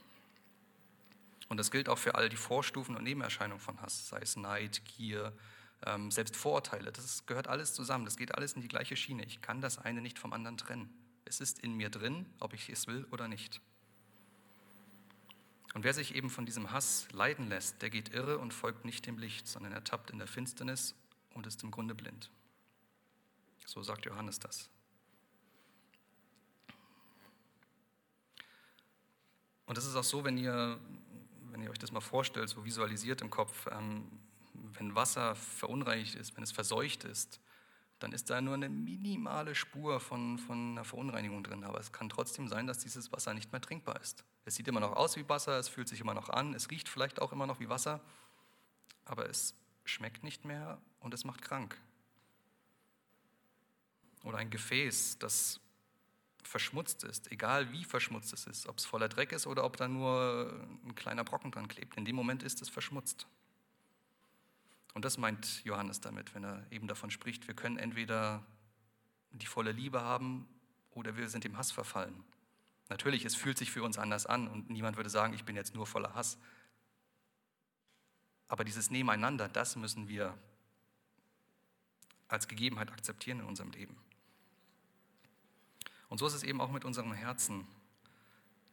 Und 1.50 1.58
das 1.58 1.70
gilt 1.70 1.90
auch 1.90 1.98
für 1.98 2.16
all 2.16 2.30
die 2.30 2.38
Vorstufen 2.38 2.96
und 2.96 3.04
Nebenerscheinungen 3.04 3.60
von 3.60 3.82
Hass, 3.82 4.08
sei 4.08 4.20
es 4.22 4.38
Neid, 4.38 4.82
Gier, 4.86 5.34
ähm, 5.86 6.12
selbst 6.12 6.38
Vorurteile. 6.38 6.94
Das 6.94 7.26
gehört 7.26 7.50
alles 7.50 7.74
zusammen, 7.74 8.06
das 8.06 8.16
geht 8.16 8.36
alles 8.36 8.54
in 8.54 8.62
die 8.62 8.70
gleiche 8.70 8.96
Schiene. 8.96 9.26
Ich 9.26 9.42
kann 9.42 9.60
das 9.60 9.80
eine 9.80 10.00
nicht 10.00 10.18
vom 10.18 10.32
anderen 10.32 10.58
trennen. 10.58 10.90
Es 11.26 11.42
ist 11.42 11.60
in 11.60 11.74
mir 11.74 11.90
drin, 11.90 12.26
ob 12.40 12.54
ich 12.54 12.70
es 12.70 12.88
will 12.88 13.06
oder 13.12 13.28
nicht. 13.28 13.60
Und 15.74 15.84
wer 15.84 15.94
sich 15.94 16.16
eben 16.16 16.30
von 16.30 16.46
diesem 16.46 16.72
Hass 16.72 17.08
leiden 17.12 17.48
lässt, 17.48 17.82
der 17.82 17.90
geht 17.90 18.14
irre 18.14 18.38
und 18.40 18.54
folgt 18.54 18.84
nicht 18.84 19.06
dem 19.06 19.18
Licht, 19.18 19.48
sondern 19.48 19.72
er 19.72 19.84
tappt 19.84 20.12
in 20.12 20.18
der 20.18 20.28
Finsternis 20.28 20.96
und 21.34 21.48
ist 21.48 21.64
im 21.64 21.72
Grunde 21.72 21.96
blind. 21.96 22.30
So 23.66 23.82
sagt 23.82 24.06
Johannes 24.06 24.40
das. 24.40 24.70
Und 29.66 29.78
das 29.78 29.86
ist 29.86 29.96
auch 29.96 30.04
so, 30.04 30.26
wenn 30.26 30.38
ihr, 30.38 30.78
wenn 31.52 31.62
ihr 31.62 31.70
euch 31.70 31.78
das 31.78 31.94
mal 31.94 32.02
vorstellt, 32.02 32.50
so 32.50 32.66
visualisiert 32.66 33.22
im 33.22 33.30
Kopf, 33.30 33.68
ähm, 33.72 34.06
wenn 34.74 34.96
Wasser 34.96 35.36
verunreinigt 35.36 36.16
ist, 36.16 36.36
wenn 36.36 36.44
es 36.44 36.52
verseucht 36.52 37.06
ist, 37.06 37.40
dann 38.02 38.14
ist 38.14 38.30
da 38.30 38.42
nur 38.42 38.56
eine 38.56 38.70
minimale 38.70 39.54
Spur 39.54 40.00
von, 40.00 40.40
von 40.40 40.72
einer 40.72 40.84
Verunreinigung 40.84 41.44
drin. 41.44 41.64
Aber 41.64 41.80
es 41.80 41.92
kann 41.92 42.10
trotzdem 42.10 42.48
sein, 42.48 42.66
dass 42.66 42.80
dieses 42.80 43.12
Wasser 43.12 43.34
nicht 43.34 43.52
mehr 43.52 43.62
trinkbar 43.62 44.02
ist. 44.02 44.24
Es 44.44 44.56
sieht 44.56 44.68
immer 44.68 44.80
noch 44.80 44.94
aus 44.94 45.18
wie 45.18 45.30
Wasser, 45.30 45.60
es 45.60 45.70
fühlt 45.70 45.88
sich 45.88 46.02
immer 46.02 46.16
noch 46.16 46.30
an, 46.30 46.54
es 46.56 46.72
riecht 46.72 46.90
vielleicht 46.90 47.22
auch 47.22 47.32
immer 47.32 47.46
noch 47.46 47.60
wie 47.60 47.70
Wasser, 47.70 48.02
aber 49.06 49.30
es 49.30 49.56
schmeckt 49.84 50.24
nicht 50.24 50.46
mehr 50.46 50.82
und 51.00 51.14
es 51.14 51.24
macht 51.24 51.42
krank. 51.42 51.80
oder 54.24 54.38
ein 54.38 54.52
Gefäß, 54.52 55.18
das 55.18 55.60
verschmutzt 56.44 57.04
ist, 57.04 57.32
egal 57.32 57.72
wie 57.72 57.84
verschmutzt 57.84 58.34
es 58.34 58.46
ist, 58.46 58.68
ob 58.68 58.78
es 58.78 58.86
voller 58.86 59.10
Dreck 59.10 59.32
ist 59.32 59.48
oder 59.48 59.64
ob 59.64 59.78
da 59.78 59.88
nur 59.88 60.68
ein 60.86 60.96
kleiner 60.96 61.24
Brocken 61.24 61.52
dran 61.52 61.68
klebt. 61.68 61.98
In 61.98 62.06
dem 62.06 62.16
Moment 62.16 62.44
ist 62.44 62.62
es 62.62 62.70
verschmutzt. 62.70 63.28
Und 64.94 65.06
das 65.06 65.18
meint 65.18 65.64
Johannes 65.64 66.02
damit, 66.02 66.36
wenn 66.36 66.44
er 66.44 66.66
eben 66.72 66.88
davon 66.88 67.12
spricht, 67.12 67.48
wir 67.48 67.56
können 67.56 67.78
entweder 67.78 68.46
die 69.32 69.46
volle 69.46 69.72
Liebe 69.72 70.02
haben 70.02 70.48
oder 70.92 71.16
wir 71.16 71.30
sind 71.30 71.44
dem 71.44 71.58
Hass 71.58 71.72
verfallen. 71.72 72.24
Natürlich, 72.90 73.24
es 73.24 73.36
fühlt 73.36 73.58
sich 73.58 73.72
für 73.72 73.84
uns 73.84 73.98
anders 73.98 74.26
an 74.26 74.48
und 74.48 74.70
niemand 74.70 74.98
würde 74.98 75.10
sagen, 75.10 75.34
ich 75.34 75.46
bin 75.46 75.56
jetzt 75.56 75.74
nur 75.74 75.88
voller 75.88 76.14
Hass. 76.14 76.38
Aber 78.50 78.66
dieses 78.66 78.92
Nebeneinander, 78.92 79.48
das 79.48 79.78
müssen 79.78 80.10
wir 80.10 80.38
als 82.28 82.50
Gegebenheit 82.50 82.92
akzeptieren 82.92 83.40
in 83.40 83.46
unserem 83.46 83.72
Leben. 83.72 83.96
Und 86.10 86.18
so 86.18 86.28
ist 86.28 86.34
es 86.34 86.44
eben 86.44 86.60
auch 86.60 86.72
mit 86.72 86.84
unserem 86.84 87.14
Herzen. 87.14 87.66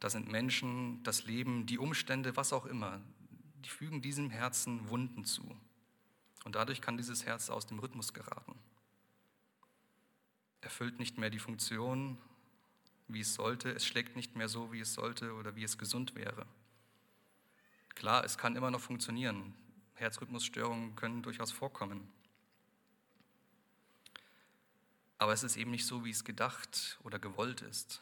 Da 0.01 0.09
sind 0.09 0.29
Menschen, 0.29 1.01
das 1.03 1.23
Leben, 1.23 1.65
die 1.65 1.77
Umstände, 1.77 2.35
was 2.35 2.51
auch 2.51 2.65
immer, 2.65 3.01
die 3.63 3.69
fügen 3.69 4.01
diesem 4.01 4.29
Herzen 4.29 4.89
Wunden 4.89 5.23
zu. 5.23 5.57
Und 6.43 6.55
dadurch 6.55 6.81
kann 6.81 6.97
dieses 6.97 7.25
Herz 7.25 7.49
aus 7.49 7.67
dem 7.67 7.79
Rhythmus 7.79 8.13
geraten. 8.13 8.57
Erfüllt 10.61 10.99
nicht 10.99 11.17
mehr 11.17 11.29
die 11.29 11.39
Funktion, 11.39 12.17
wie 13.07 13.21
es 13.21 13.33
sollte. 13.33 13.71
Es 13.71 13.85
schlägt 13.85 14.15
nicht 14.15 14.35
mehr 14.35 14.49
so, 14.49 14.71
wie 14.71 14.79
es 14.79 14.93
sollte 14.93 15.33
oder 15.33 15.55
wie 15.55 15.63
es 15.63 15.77
gesund 15.77 16.15
wäre. 16.15 16.45
Klar, 17.95 18.23
es 18.23 18.37
kann 18.37 18.55
immer 18.55 18.71
noch 18.71 18.81
funktionieren. 18.81 19.53
Herzrhythmusstörungen 19.95 20.95
können 20.95 21.21
durchaus 21.21 21.51
vorkommen. 21.51 22.09
Aber 25.17 25.33
es 25.33 25.43
ist 25.43 25.57
eben 25.57 25.71
nicht 25.71 25.85
so, 25.85 26.05
wie 26.05 26.11
es 26.11 26.23
gedacht 26.23 26.97
oder 27.03 27.19
gewollt 27.19 27.61
ist. 27.61 28.01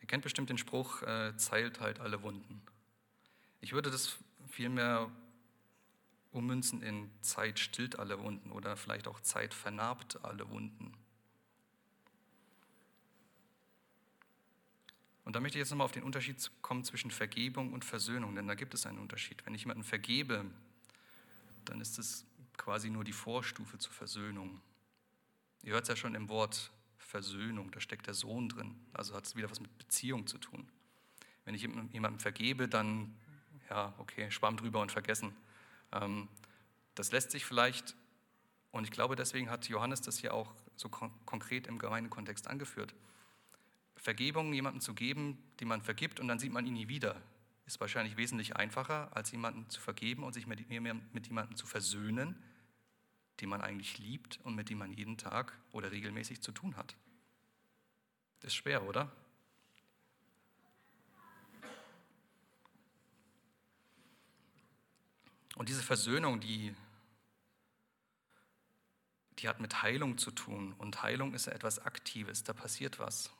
Ihr 0.00 0.06
kennt 0.06 0.22
bestimmt 0.22 0.48
den 0.48 0.58
Spruch, 0.58 1.02
äh, 1.02 1.36
Zeit 1.36 1.80
halt 1.80 2.00
alle 2.00 2.22
Wunden. 2.22 2.62
Ich 3.60 3.72
würde 3.72 3.90
das 3.90 4.16
vielmehr 4.48 5.10
ummünzen 6.32 6.82
in 6.82 7.10
Zeit 7.20 7.58
stillt 7.58 7.98
alle 7.98 8.18
Wunden 8.22 8.50
oder 8.50 8.76
vielleicht 8.76 9.06
auch 9.06 9.20
Zeit 9.20 9.54
vernarbt 9.54 10.24
alle 10.24 10.48
Wunden. 10.50 10.92
Und 15.24 15.36
da 15.36 15.40
möchte 15.40 15.58
ich 15.58 15.60
jetzt 15.60 15.70
nochmal 15.70 15.84
auf 15.84 15.92
den 15.92 16.02
Unterschied 16.02 16.50
kommen 16.62 16.84
zwischen 16.84 17.10
Vergebung 17.10 17.72
und 17.72 17.84
Versöhnung, 17.84 18.34
denn 18.34 18.48
da 18.48 18.54
gibt 18.54 18.74
es 18.74 18.86
einen 18.86 18.98
Unterschied. 18.98 19.44
Wenn 19.46 19.54
ich 19.54 19.62
jemanden 19.62 19.84
vergebe, 19.84 20.44
dann 21.64 21.80
ist 21.80 21.98
es 21.98 22.26
quasi 22.56 22.90
nur 22.90 23.04
die 23.04 23.12
Vorstufe 23.12 23.78
zur 23.78 23.92
Versöhnung. 23.92 24.60
Ihr 25.62 25.74
hört 25.74 25.84
es 25.84 25.88
ja 25.88 25.96
schon 25.96 26.14
im 26.14 26.28
Wort 26.28 26.72
Versöhnung, 26.98 27.70
da 27.70 27.80
steckt 27.80 28.06
der 28.06 28.14
Sohn 28.14 28.48
drin, 28.48 28.74
also 28.92 29.14
hat 29.14 29.26
es 29.26 29.36
wieder 29.36 29.50
was 29.50 29.60
mit 29.60 29.76
Beziehung 29.78 30.26
zu 30.26 30.38
tun. 30.38 30.68
Wenn 31.44 31.54
ich 31.54 31.62
jemandem 31.62 32.18
vergebe, 32.18 32.68
dann, 32.68 33.14
ja, 33.68 33.94
okay, 33.98 34.30
Schwamm 34.30 34.56
drüber 34.56 34.80
und 34.80 34.90
vergessen. 34.90 35.34
Ähm, 35.92 36.28
das 36.94 37.12
lässt 37.12 37.30
sich 37.30 37.44
vielleicht, 37.44 37.96
und 38.70 38.84
ich 38.84 38.90
glaube, 38.90 39.16
deswegen 39.16 39.50
hat 39.50 39.68
Johannes 39.68 40.00
das 40.00 40.18
hier 40.18 40.34
auch 40.34 40.54
so 40.76 40.88
konkret 40.88 41.66
im 41.66 41.78
Gemeindekontext 41.78 42.48
angeführt. 42.48 42.94
Vergebung 43.96 44.52
jemandem 44.52 44.80
zu 44.80 44.94
geben, 44.94 45.38
dem 45.60 45.68
man 45.68 45.82
vergibt 45.82 46.18
und 46.18 46.28
dann 46.28 46.38
sieht 46.38 46.52
man 46.52 46.66
ihn 46.66 46.74
nie 46.74 46.88
wieder, 46.88 47.20
ist 47.66 47.80
wahrscheinlich 47.80 48.16
wesentlich 48.16 48.56
einfacher, 48.56 49.14
als 49.16 49.30
jemanden 49.30 49.68
zu 49.70 49.80
vergeben 49.80 50.24
und 50.24 50.32
sich 50.32 50.46
mit, 50.46 50.68
mit 50.68 51.26
jemandem 51.26 51.56
zu 51.56 51.66
versöhnen, 51.66 52.42
den 53.40 53.48
man 53.48 53.60
eigentlich 53.60 53.98
liebt 53.98 54.40
und 54.42 54.54
mit 54.54 54.70
dem 54.70 54.78
man 54.78 54.92
jeden 54.92 55.18
Tag 55.18 55.56
oder 55.70 55.92
regelmäßig 55.92 56.40
zu 56.42 56.52
tun 56.52 56.76
hat. 56.76 56.96
Das 58.40 58.48
ist 58.48 58.56
schwer, 58.56 58.82
oder? 58.88 59.12
Und 65.62 65.68
diese 65.68 65.84
Versöhnung, 65.84 66.40
die, 66.40 66.74
die 69.38 69.48
hat 69.48 69.60
mit 69.60 69.80
Heilung 69.84 70.18
zu 70.18 70.32
tun. 70.32 70.72
Und 70.72 71.04
Heilung 71.04 71.34
ist 71.34 71.46
etwas 71.46 71.78
Aktives, 71.78 72.42
da 72.42 72.52
passiert 72.52 72.98
was. 72.98 73.30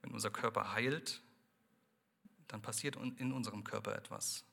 Wenn 0.00 0.12
unser 0.12 0.30
Körper 0.30 0.72
heilt, 0.72 1.20
dann 2.48 2.62
passiert 2.62 2.96
in 2.96 3.34
unserem 3.34 3.64
Körper 3.64 3.94
etwas. 3.96 4.46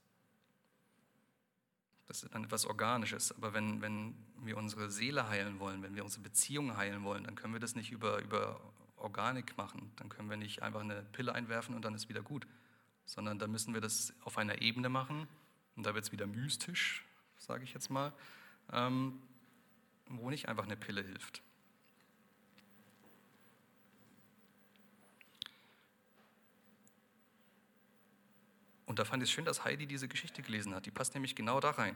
Das 2.09 2.21
ist 2.21 2.35
dann 2.35 2.43
etwas 2.43 2.65
Organisches. 2.65 3.31
Aber 3.31 3.53
wenn, 3.53 3.81
wenn 3.81 4.13
wir 4.41 4.57
unsere 4.57 4.91
Seele 4.91 5.29
heilen 5.29 5.59
wollen, 5.59 5.83
wenn 5.83 5.95
wir 5.95 6.03
unsere 6.03 6.23
Beziehung 6.23 6.75
heilen 6.75 7.05
wollen, 7.05 7.23
dann 7.23 7.35
können 7.35 7.53
wir 7.53 7.61
das 7.61 7.75
nicht 7.75 7.93
über, 7.93 8.21
über 8.21 8.59
Organik 8.97 9.55
machen. 9.55 9.93
Dann 9.95 10.09
können 10.09 10.29
wir 10.29 10.35
nicht 10.35 10.63
einfach 10.63 10.81
eine 10.81 11.03
Pille 11.13 11.33
einwerfen 11.33 11.75
und 11.75 11.85
dann 11.85 11.95
ist 11.95 12.09
wieder 12.09 12.23
gut. 12.23 12.45
Sondern 13.05 13.39
da 13.39 13.47
müssen 13.47 13.73
wir 13.73 13.79
das 13.79 14.13
auf 14.25 14.37
einer 14.37 14.61
Ebene 14.61 14.89
machen, 14.89 15.29
und 15.75 15.85
da 15.85 15.93
wird 15.93 16.05
es 16.05 16.11
wieder 16.11 16.27
mystisch, 16.27 17.05
sage 17.37 17.63
ich 17.63 17.73
jetzt 17.73 17.89
mal, 17.89 18.13
ähm, 18.71 19.21
wo 20.07 20.29
nicht 20.29 20.47
einfach 20.49 20.65
eine 20.65 20.77
Pille 20.77 21.01
hilft. 21.01 21.41
Und 28.85 28.99
da 28.99 29.05
fand 29.05 29.23
ich 29.23 29.29
es 29.29 29.33
schön, 29.33 29.45
dass 29.45 29.63
Heidi 29.63 29.87
diese 29.87 30.09
Geschichte 30.09 30.41
gelesen 30.41 30.75
hat. 30.75 30.85
Die 30.85 30.91
passt 30.91 31.13
nämlich 31.13 31.33
genau 31.33 31.61
da 31.61 31.69
rein. 31.69 31.95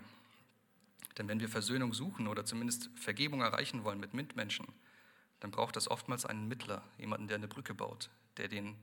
Denn 1.17 1.27
wenn 1.27 1.41
wir 1.41 1.49
Versöhnung 1.49 1.93
suchen 1.93 2.27
oder 2.27 2.45
zumindest 2.45 2.89
Vergebung 2.95 3.41
erreichen 3.41 3.83
wollen 3.83 3.99
mit 3.99 4.13
Mitmenschen, 4.13 4.67
dann 5.41 5.51
braucht 5.51 5.75
das 5.75 5.89
oftmals 5.89 6.25
einen 6.25 6.47
Mittler, 6.47 6.83
jemanden, 6.97 7.27
der 7.27 7.35
eine 7.35 7.49
Brücke 7.49 7.73
baut, 7.73 8.09
der 8.37 8.47
den 8.47 8.77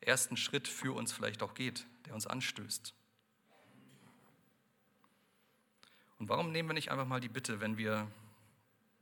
ersten 0.00 0.36
Schritt 0.36 0.68
für 0.68 0.94
uns 0.94 1.12
vielleicht 1.12 1.42
auch 1.42 1.54
geht, 1.54 1.86
der 2.06 2.14
uns 2.14 2.26
anstößt. 2.26 2.94
Und 6.18 6.28
warum 6.28 6.52
nehmen 6.52 6.68
wir 6.68 6.74
nicht 6.74 6.90
einfach 6.90 7.06
mal 7.06 7.20
die 7.20 7.28
Bitte, 7.28 7.60
wenn 7.60 7.76
wir 7.76 8.10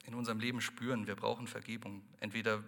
in 0.05 0.15
unserem 0.15 0.41
Leben 0.41 0.61
spüren, 0.61 1.07
wir 1.07 1.17
brauchen 1.17 1.47
Vergebung? 1.47 2.03
Entweder 2.21 2.63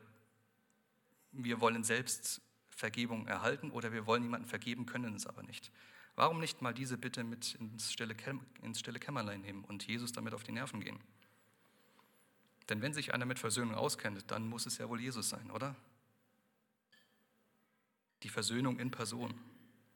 wir 1.32 1.60
wollen 1.60 1.84
selbst 1.84 2.40
Vergebung 2.68 3.26
erhalten 3.26 3.70
oder 3.70 3.92
wir 3.92 4.06
wollen 4.06 4.22
jemanden 4.22 4.48
vergeben, 4.48 4.86
können 4.86 5.14
es 5.14 5.26
aber 5.26 5.42
nicht. 5.42 5.70
Warum 6.16 6.38
nicht 6.38 6.62
mal 6.62 6.74
diese 6.74 6.96
Bitte 6.96 7.24
mit 7.24 7.54
ins 7.56 7.92
stille, 7.92 8.14
ins 8.62 8.80
stille 8.80 9.00
Kämmerlein 9.00 9.40
nehmen 9.40 9.64
und 9.64 9.86
Jesus 9.86 10.12
damit 10.12 10.34
auf 10.34 10.44
die 10.44 10.52
Nerven 10.52 10.80
gehen? 10.80 11.00
Denn 12.68 12.82
wenn 12.82 12.94
sich 12.94 13.12
einer 13.12 13.26
mit 13.26 13.38
Versöhnung 13.38 13.74
auskennt, 13.74 14.30
dann 14.30 14.48
muss 14.48 14.66
es 14.66 14.78
ja 14.78 14.88
wohl 14.88 15.00
Jesus 15.00 15.28
sein, 15.28 15.50
oder? 15.50 15.74
Die 18.22 18.28
Versöhnung 18.28 18.78
in 18.78 18.90
Person. 18.90 19.34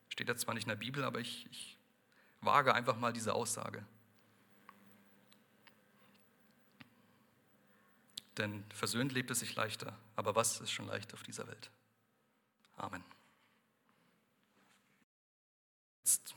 Steht 0.09 0.29
jetzt 0.29 0.43
zwar 0.43 0.55
nicht 0.55 0.65
in 0.65 0.71
der 0.71 0.77
Bibel, 0.77 1.05
aber 1.05 1.21
ich, 1.21 1.47
ich 1.51 1.79
wage 2.41 2.75
einfach 2.75 2.99
mal 2.99 3.13
diese 3.13 3.33
Aussage. 3.33 3.87
Denn 8.39 8.65
versöhnt 8.73 9.13
lebt 9.13 9.31
es 9.31 9.41
sich 9.41 9.55
leichter. 9.57 9.97
Aber 10.17 10.35
was 10.35 10.61
ist 10.61 10.71
schon 10.71 10.87
leicht 10.87 11.13
auf 11.13 11.23
dieser 11.23 11.47
Welt? 11.49 11.71
Amen. 12.77 13.05
Jetzt, 16.05 16.35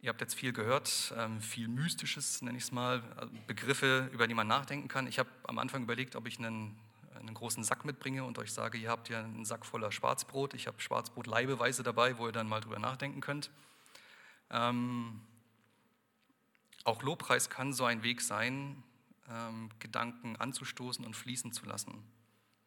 ihr 0.00 0.08
habt 0.08 0.20
jetzt 0.20 0.34
viel 0.34 0.52
gehört, 0.52 1.14
ähm, 1.16 1.40
viel 1.40 1.68
Mystisches, 1.68 2.42
nenne 2.42 2.56
ich 2.56 2.64
es 2.64 2.72
mal, 2.72 3.02
also 3.16 3.32
Begriffe, 3.46 4.08
über 4.12 4.26
die 4.26 4.34
man 4.34 4.48
nachdenken 4.48 4.88
kann. 4.88 5.06
Ich 5.06 5.18
habe 5.18 5.28
am 5.44 5.58
Anfang 5.58 5.82
überlegt, 5.82 6.16
ob 6.16 6.26
ich 6.26 6.38
einen, 6.38 6.78
einen 7.14 7.34
großen 7.34 7.62
Sack 7.62 7.84
mitbringe 7.84 8.24
und 8.24 8.38
euch 8.38 8.52
sage, 8.52 8.78
ihr 8.78 8.90
habt 8.90 9.10
ja 9.10 9.20
einen 9.20 9.44
Sack 9.44 9.66
voller 9.66 9.92
Schwarzbrot. 9.92 10.54
Ich 10.54 10.66
habe 10.66 10.80
Schwarzbrot 10.80 11.26
leibeweise 11.26 11.82
dabei, 11.82 12.16
wo 12.18 12.26
ihr 12.26 12.32
dann 12.32 12.48
mal 12.48 12.60
drüber 12.60 12.78
nachdenken 12.78 13.20
könnt. 13.20 13.50
Ähm, 14.50 15.20
auch 16.84 17.02
Lobpreis 17.02 17.50
kann 17.50 17.72
so 17.72 17.84
ein 17.84 18.02
Weg 18.02 18.22
sein, 18.22 18.82
ähm, 19.30 19.70
Gedanken 19.78 20.36
anzustoßen 20.36 21.04
und 21.04 21.14
fließen 21.14 21.52
zu 21.52 21.66
lassen, 21.66 22.02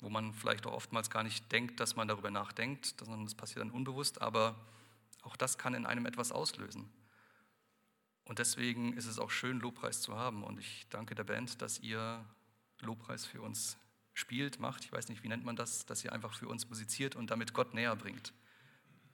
wo 0.01 0.09
man 0.09 0.33
vielleicht 0.33 0.65
auch 0.65 0.73
oftmals 0.73 1.09
gar 1.09 1.23
nicht 1.23 1.51
denkt, 1.51 1.79
dass 1.79 1.95
man 1.95 2.07
darüber 2.07 2.31
nachdenkt, 2.31 2.95
sondern 2.99 3.25
das 3.25 3.35
passiert 3.35 3.61
dann 3.61 3.71
unbewusst, 3.71 4.21
aber 4.21 4.55
auch 5.21 5.35
das 5.35 5.57
kann 5.57 5.73
in 5.73 5.85
einem 5.85 6.05
etwas 6.05 6.31
auslösen. 6.31 6.89
Und 8.29 8.37
deswegen 8.39 8.93
ist 8.93 9.07
es 9.07 9.17
auch 9.17 9.31
schön, 9.31 9.59
Lobpreis 9.59 10.01
zu 10.01 10.15
haben. 10.15 10.43
Und 10.43 10.59
ich 10.59 10.85
danke 10.91 11.15
der 11.15 11.23
Band, 11.23 11.63
dass 11.63 11.79
ihr 11.79 12.23
Lobpreis 12.79 13.25
für 13.25 13.41
uns 13.41 13.75
spielt, 14.13 14.59
macht. 14.59 14.85
Ich 14.85 14.91
weiß 14.91 15.09
nicht, 15.09 15.23
wie 15.23 15.27
nennt 15.27 15.45
man 15.45 15.55
das, 15.55 15.87
dass 15.87 16.03
ihr 16.05 16.13
einfach 16.13 16.35
für 16.35 16.47
uns 16.47 16.69
musiziert 16.69 17.15
und 17.15 17.31
damit 17.31 17.53
Gott 17.53 17.73
näher 17.73 17.95
bringt. 17.95 18.33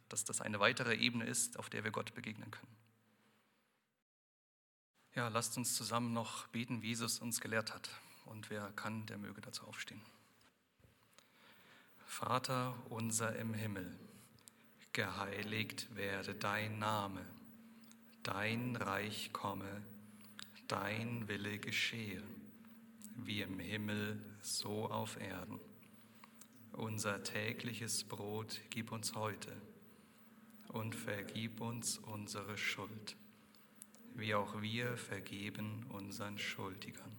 Dass 0.09 0.25
das 0.25 0.41
eine 0.41 0.59
weitere 0.59 0.95
Ebene 0.95 1.25
ist, 1.25 1.57
auf 1.57 1.69
der 1.69 1.85
wir 1.85 1.91
Gott 1.91 2.13
begegnen 2.13 2.51
können. 2.51 2.84
Ja, 5.15 5.29
lasst 5.29 5.55
uns 5.55 5.75
zusammen 5.75 6.11
noch 6.11 6.45
beten, 6.47 6.81
wie 6.81 6.89
Jesus 6.89 7.19
uns 7.19 7.39
gelehrt 7.39 7.73
hat. 7.73 7.89
Und 8.25 8.49
wer 8.49 8.69
kann, 8.73 9.05
der 9.05 9.17
möge 9.17 9.39
dazu 9.39 9.65
aufstehen. 9.65 10.01
Vater 12.05 12.75
unser 12.89 13.33
im 13.37 13.53
Himmel, 13.53 13.97
geheiligt 14.91 15.95
werde 15.95 16.35
dein 16.35 16.79
Name, 16.79 17.25
dein 18.23 18.75
Reich 18.75 19.31
komme, 19.31 19.83
dein 20.67 21.29
Wille 21.29 21.59
geschehe, 21.59 22.21
wie 23.15 23.41
im 23.41 23.59
Himmel, 23.59 24.21
so 24.41 24.91
auf 24.91 25.17
Erden. 25.19 25.61
Unser 26.73 27.23
tägliches 27.23 28.03
Brot 28.03 28.59
gib 28.69 28.91
uns 28.91 29.15
heute 29.15 29.55
und 30.67 30.93
vergib 30.93 31.61
uns 31.61 31.99
unsere 31.99 32.57
Schuld, 32.57 33.15
wie 34.15 34.33
auch 34.33 34.61
wir 34.61 34.97
vergeben 34.97 35.85
unseren 35.89 36.37
Schuldigern. 36.37 37.11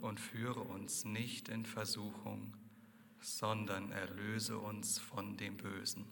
Und 0.00 0.18
führe 0.18 0.60
uns 0.60 1.04
nicht 1.04 1.48
in 1.48 1.64
Versuchung, 1.64 2.56
sondern 3.20 3.92
erlöse 3.92 4.58
uns 4.58 4.98
von 4.98 5.36
dem 5.36 5.56
Bösen. 5.56 6.06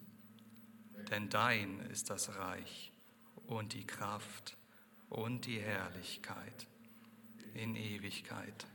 Denn 1.11 1.28
dein 1.28 1.80
ist 1.90 2.11
das 2.11 2.37
Reich 2.37 2.92
und 3.46 3.72
die 3.72 3.87
Kraft 3.87 4.56
und 5.09 5.46
die 5.46 5.61
Herrlichkeit 5.61 6.68
in 7.54 7.74
Ewigkeit. 7.74 8.66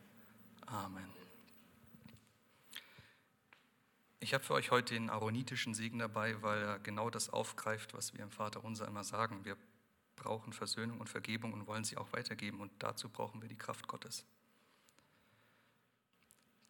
Amen. 0.65 1.09
Ich 4.19 4.33
habe 4.33 4.43
für 4.43 4.55
euch 4.55 4.71
heute 4.71 4.95
den 4.95 5.09
aaronitischen 5.09 5.73
Segen 5.73 5.99
dabei, 5.99 6.41
weil 6.41 6.61
er 6.61 6.79
genau 6.79 7.09
das 7.09 7.29
aufgreift, 7.29 7.93
was 7.93 8.13
wir 8.13 8.23
im 8.23 8.31
Vater 8.31 8.63
unser 8.63 8.87
immer 8.87 9.03
sagen. 9.03 9.45
Wir 9.45 9.55
brauchen 10.15 10.53
Versöhnung 10.53 10.99
und 10.99 11.09
Vergebung 11.09 11.53
und 11.53 11.67
wollen 11.67 11.83
sie 11.83 11.97
auch 11.97 12.11
weitergeben 12.13 12.59
und 12.61 12.71
dazu 12.79 13.09
brauchen 13.09 13.41
wir 13.41 13.49
die 13.49 13.57
Kraft 13.57 13.87
Gottes. 13.87 14.25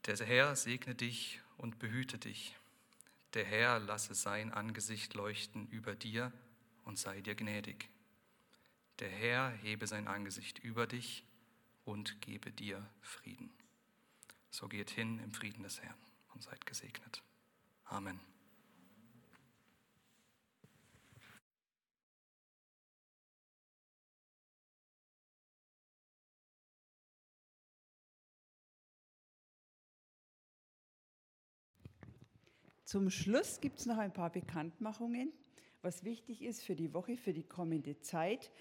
Der 0.05 0.17
Herr 0.17 0.55
segne 0.55 0.93
dich 0.93 1.41
und 1.57 1.79
behüte 1.79 2.17
dich. 2.17 2.55
Der 3.33 3.45
Herr 3.45 3.79
lasse 3.79 4.13
sein 4.13 4.53
Angesicht 4.53 5.13
leuchten 5.13 5.67
über 5.67 5.95
dir 5.95 6.31
und 6.83 6.99
sei 6.99 7.21
dir 7.21 7.35
gnädig. 7.35 7.89
Der 8.99 9.09
Herr 9.09 9.49
hebe 9.49 9.87
sein 9.87 10.07
Angesicht 10.07 10.59
über 10.59 10.87
dich 10.87 11.25
und 11.83 12.21
gebe 12.21 12.51
dir 12.51 12.87
Frieden. 13.01 13.51
So 14.51 14.67
geht 14.67 14.89
hin 14.89 15.19
im 15.19 15.33
Frieden 15.33 15.63
des 15.63 15.81
Herrn 15.81 15.97
und 16.33 16.43
seid 16.43 16.65
gesegnet. 16.65 17.21
Amen. 17.85 18.34
Zum 32.85 33.09
Schluss 33.09 33.61
gibt 33.61 33.79
es 33.79 33.87
noch 33.87 33.97
ein 33.97 34.13
paar 34.13 34.29
Bekanntmachungen, 34.29 35.33
was 35.81 36.03
wichtig 36.03 36.43
ist 36.43 36.63
für 36.63 36.75
die 36.75 36.93
Woche, 36.93 37.17
für 37.17 37.33
die 37.33 37.43
kommende 37.43 37.99
Zeit. 37.99 38.51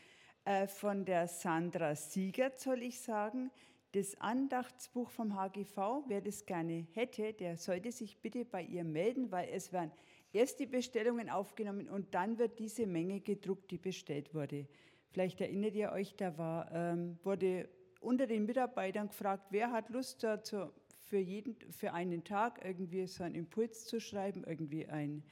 Äh, 0.46 0.66
von 0.66 1.04
der 1.04 1.28
Sandra 1.28 1.94
Siegert 1.94 2.58
soll 2.58 2.82
ich 2.82 3.00
sagen, 3.00 3.50
das 3.92 4.18
Andachtsbuch 4.22 5.10
vom 5.10 5.36
HGV, 5.36 6.04
wer 6.08 6.22
das 6.22 6.46
gerne 6.46 6.86
hätte, 6.94 7.34
der 7.34 7.58
sollte 7.58 7.92
sich 7.92 8.16
bitte 8.16 8.46
bei 8.46 8.62
ihr 8.62 8.82
melden, 8.82 9.30
weil 9.30 9.50
es 9.52 9.74
werden 9.74 9.92
erst 10.32 10.58
die 10.58 10.66
Bestellungen 10.66 11.28
aufgenommen 11.28 11.90
und 11.90 12.14
dann 12.14 12.38
wird 12.38 12.58
diese 12.58 12.86
Menge 12.86 13.20
gedruckt, 13.20 13.70
die 13.70 13.78
bestellt 13.78 14.32
wurde. 14.32 14.66
Vielleicht 15.10 15.42
erinnert 15.42 15.74
ihr 15.74 15.92
euch, 15.92 16.16
da 16.16 16.38
war, 16.38 16.72
ähm, 16.72 17.18
wurde 17.24 17.68
unter 18.00 18.26
den 18.26 18.46
Mitarbeitern 18.46 19.08
gefragt, 19.08 19.48
wer 19.50 19.70
hat 19.70 19.90
Lust 19.90 20.24
dazu, 20.24 20.72
für, 21.14 21.20
jeden, 21.20 21.54
für 21.70 21.92
einen 21.92 22.24
Tag 22.24 22.60
irgendwie 22.64 23.06
so 23.06 23.22
einen 23.22 23.36
Impuls 23.36 23.84
zu 23.86 24.00
schreiben, 24.00 24.42
irgendwie 24.44 24.88
ein 24.88 25.22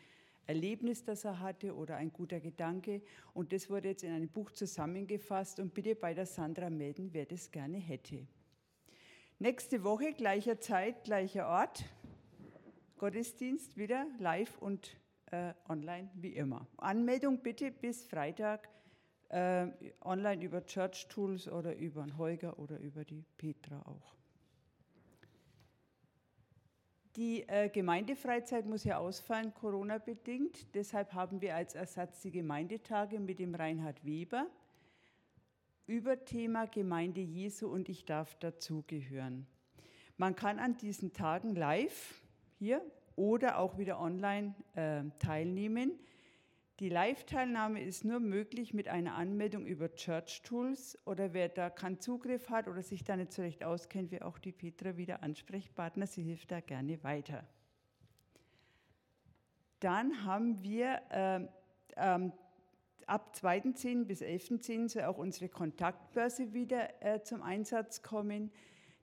Erlebnis, 0.47 1.03
das 1.03 1.25
er 1.25 1.41
hatte 1.41 1.75
oder 1.75 1.97
ein 1.97 2.13
guter 2.13 2.39
Gedanke. 2.39 3.03
Und 3.35 3.53
das 3.53 3.69
wurde 3.69 3.89
jetzt 3.89 4.05
in 4.05 4.13
einem 4.13 4.29
Buch 4.29 4.53
zusammengefasst 4.53 5.59
und 5.59 5.75
bitte 5.75 5.97
bei 5.97 6.15
der 6.15 6.27
Sandra 6.27 6.71
melden, 6.71 7.09
wer 7.11 7.27
das 7.27 7.51
gerne 7.51 7.79
hätte. 7.79 8.29
Nächste 9.41 9.83
Woche, 9.83 10.13
gleicher 10.13 10.61
Zeit, 10.61 11.03
gleicher 11.03 11.49
Ort. 11.49 11.85
Gottesdienst 12.99 13.77
wieder 13.77 14.07
live 14.21 14.57
und 14.59 14.97
äh, 15.33 15.53
online 15.69 16.11
wie 16.15 16.37
immer. 16.37 16.69
Anmeldung 16.77 17.43
bitte 17.43 17.73
bis 17.73 18.05
Freitag 18.05 18.69
äh, 19.31 19.67
online 20.03 20.45
über 20.45 20.65
Church 20.65 21.09
Tools 21.09 21.49
oder 21.49 21.75
über 21.75 22.05
den 22.05 22.17
Holger 22.19 22.57
oder 22.61 22.79
über 22.79 23.05
die 23.05 23.25
Petra 23.37 23.83
auch. 23.83 24.22
Die 27.17 27.47
äh, 27.47 27.69
Gemeindefreizeit 27.69 28.65
muss 28.65 28.85
ja 28.85 28.97
ausfallen, 28.97 29.53
Corona-bedingt. 29.53 30.75
Deshalb 30.75 31.13
haben 31.13 31.43
wir 31.43 31.55
als 31.55 31.75
Ersatz 31.75 32.23
die 32.23 32.31
Gemeindetage 32.31 33.21
mit 33.21 33.39
dem 33.39 33.55
Reinhard 33.55 34.03
Weber 34.05 34.47
über 35.87 36.25
Thema 36.25 36.67
Gemeinde 36.67 37.21
Jesu 37.21 37.69
und 37.69 37.91
ich 37.91 38.07
darf 38.07 38.35
dazugehören. 38.37 39.47
Man 40.17 40.37
kann 40.37 40.59
an 40.59 40.79
diesen 40.79 41.13
Tagen 41.13 41.55
live 41.55 42.23
hier 42.59 42.81
oder 43.15 43.59
auch 43.59 43.77
wieder 43.77 44.01
online 44.01 44.55
äh, 44.75 45.03
teilnehmen. 45.19 45.93
Die 46.83 46.89
Live-Teilnahme 46.89 47.81
ist 47.81 48.05
nur 48.05 48.19
möglich 48.19 48.75
mit 48.75 48.89
einer 48.89 49.15
Anmeldung 49.15 49.67
über 49.67 49.95
Church 49.95 50.43
Tools 50.43 50.99
oder 51.07 51.33
wer 51.33 51.49
da 51.49 51.71
keinen 51.71 52.01
Zugriff 52.01 52.51
hat 52.51 52.67
oder 52.67 52.83
sich 52.83 53.05
da 53.05 53.15
nicht 53.15 53.33
so 53.33 53.43
recht 53.43 53.63
auskennt, 53.63 54.11
wie 54.11 54.21
auch 54.21 54.37
die 54.37 54.51
Petra 54.51 54.97
wieder 54.97 55.23
Ansprechpartner. 55.23 56.09
Sie 56.09 56.25
hilft 56.25 56.51
da 56.51 56.59
gerne 56.59 57.01
weiter. 57.05 57.47
Dann 59.79 60.25
haben 60.25 60.61
wir 60.65 61.01
äh, 61.11 61.47
ähm, 61.99 62.33
ab 63.07 63.33
2.10. 63.41 64.07
bis 64.07 64.21
11.10. 64.21 64.89
soll 64.89 65.05
auch 65.05 65.19
unsere 65.19 65.49
Kontaktbörse 65.49 66.53
wieder 66.53 67.01
äh, 67.01 67.23
zum 67.23 67.43
Einsatz 67.43 68.03
kommen. 68.03 68.51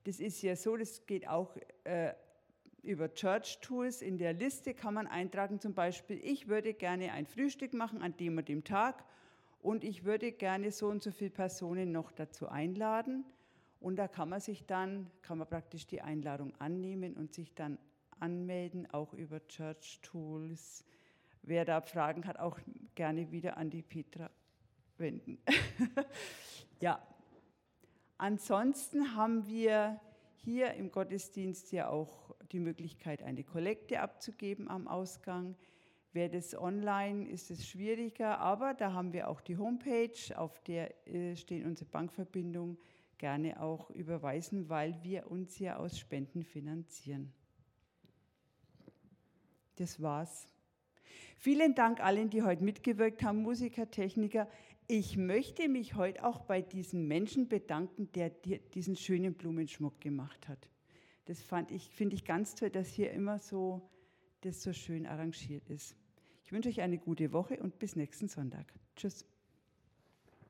Das 0.03 0.19
ist 0.19 0.41
ja 0.41 0.57
so, 0.57 0.75
das 0.75 1.05
geht 1.05 1.29
auch 1.29 1.55
äh, 1.85 2.11
über 2.83 3.13
Church 3.13 3.59
Tools. 3.61 4.01
In 4.01 4.17
der 4.17 4.33
Liste 4.33 4.73
kann 4.73 4.93
man 4.93 5.07
eintragen, 5.07 5.59
zum 5.59 5.73
Beispiel, 5.73 6.19
ich 6.23 6.47
würde 6.47 6.73
gerne 6.73 7.11
ein 7.13 7.25
Frühstück 7.25 7.73
machen 7.73 8.01
an 8.01 8.15
dem 8.17 8.37
und 8.37 8.47
dem 8.47 8.63
Tag 8.63 9.03
und 9.61 9.83
ich 9.83 10.03
würde 10.05 10.31
gerne 10.31 10.71
so 10.71 10.87
und 10.87 11.03
so 11.03 11.11
viele 11.11 11.31
Personen 11.31 11.91
noch 11.91 12.11
dazu 12.11 12.47
einladen. 12.47 13.25
Und 13.79 13.95
da 13.95 14.07
kann 14.07 14.29
man 14.29 14.41
sich 14.41 14.65
dann, 14.65 15.09
kann 15.21 15.37
man 15.37 15.47
praktisch 15.47 15.87
die 15.87 16.01
Einladung 16.01 16.53
annehmen 16.59 17.15
und 17.15 17.33
sich 17.33 17.53
dann 17.55 17.77
anmelden, 18.19 18.91
auch 18.91 19.13
über 19.13 19.45
Church 19.47 19.99
Tools 20.01 20.83
wer 21.41 21.65
da 21.65 21.81
Fragen 21.81 22.25
hat, 22.25 22.39
auch 22.39 22.59
gerne 22.95 23.31
wieder 23.31 23.57
an 23.57 23.69
die 23.69 23.81
Petra 23.81 24.29
wenden. 24.97 25.39
ja, 26.79 27.01
ansonsten 28.17 29.15
haben 29.15 29.47
wir 29.47 29.99
hier 30.35 30.73
im 30.73 30.91
Gottesdienst 30.91 31.71
ja 31.71 31.89
auch 31.89 32.35
die 32.51 32.59
Möglichkeit, 32.59 33.23
eine 33.23 33.43
Kollekte 33.43 34.01
abzugeben 34.01 34.69
am 34.69 34.87
Ausgang. 34.87 35.55
Wer 36.11 36.29
das 36.29 36.55
online 36.55 37.29
ist 37.29 37.51
es 37.51 37.67
schwieriger, 37.67 38.39
aber 38.39 38.73
da 38.73 38.93
haben 38.93 39.13
wir 39.13 39.27
auch 39.27 39.41
die 39.41 39.57
Homepage, 39.57 40.35
auf 40.35 40.59
der 40.63 41.07
äh, 41.07 41.35
stehen 41.35 41.65
unsere 41.65 41.89
Bankverbindungen, 41.89 42.77
gerne 43.19 43.61
auch 43.61 43.91
überweisen, 43.91 44.69
weil 44.69 44.97
wir 45.03 45.29
uns 45.29 45.59
ja 45.59 45.77
aus 45.77 45.99
Spenden 45.99 46.43
finanzieren. 46.43 47.31
Das 49.75 50.01
war's. 50.01 50.47
Vielen 51.37 51.75
Dank 51.75 52.01
allen, 52.01 52.29
die 52.29 52.41
heute 52.41 52.63
mitgewirkt 52.63 53.23
haben, 53.23 53.43
Musiker, 53.43 53.89
Techniker. 53.89 54.49
Ich 54.87 55.15
möchte 55.15 55.69
mich 55.69 55.95
heute 55.95 56.25
auch 56.25 56.39
bei 56.39 56.61
diesem 56.61 57.07
Menschen 57.07 57.47
bedanken, 57.47 58.11
der 58.13 58.29
diesen 58.29 58.95
schönen 58.95 59.35
Blumenschmuck 59.35 60.01
gemacht 60.01 60.47
hat. 60.47 60.67
Das 61.29 61.43
fand 61.43 61.69
ich, 61.69 61.91
finde 61.91 62.15
ich 62.15 62.25
ganz 62.25 62.55
toll, 62.55 62.71
dass 62.71 62.87
hier 62.87 63.11
immer 63.11 63.37
so, 63.37 63.87
das 64.41 64.63
so 64.63 64.73
schön 64.73 65.05
arrangiert 65.05 65.69
ist. 65.69 65.95
Ich 66.43 66.51
wünsche 66.51 66.69
euch 66.69 66.81
eine 66.81 66.97
gute 66.97 67.31
Woche 67.31 67.61
und 67.61 67.77
bis 67.77 67.95
nächsten 67.95 68.27
Sonntag. 68.27 68.73
Tschüss. 68.95 69.27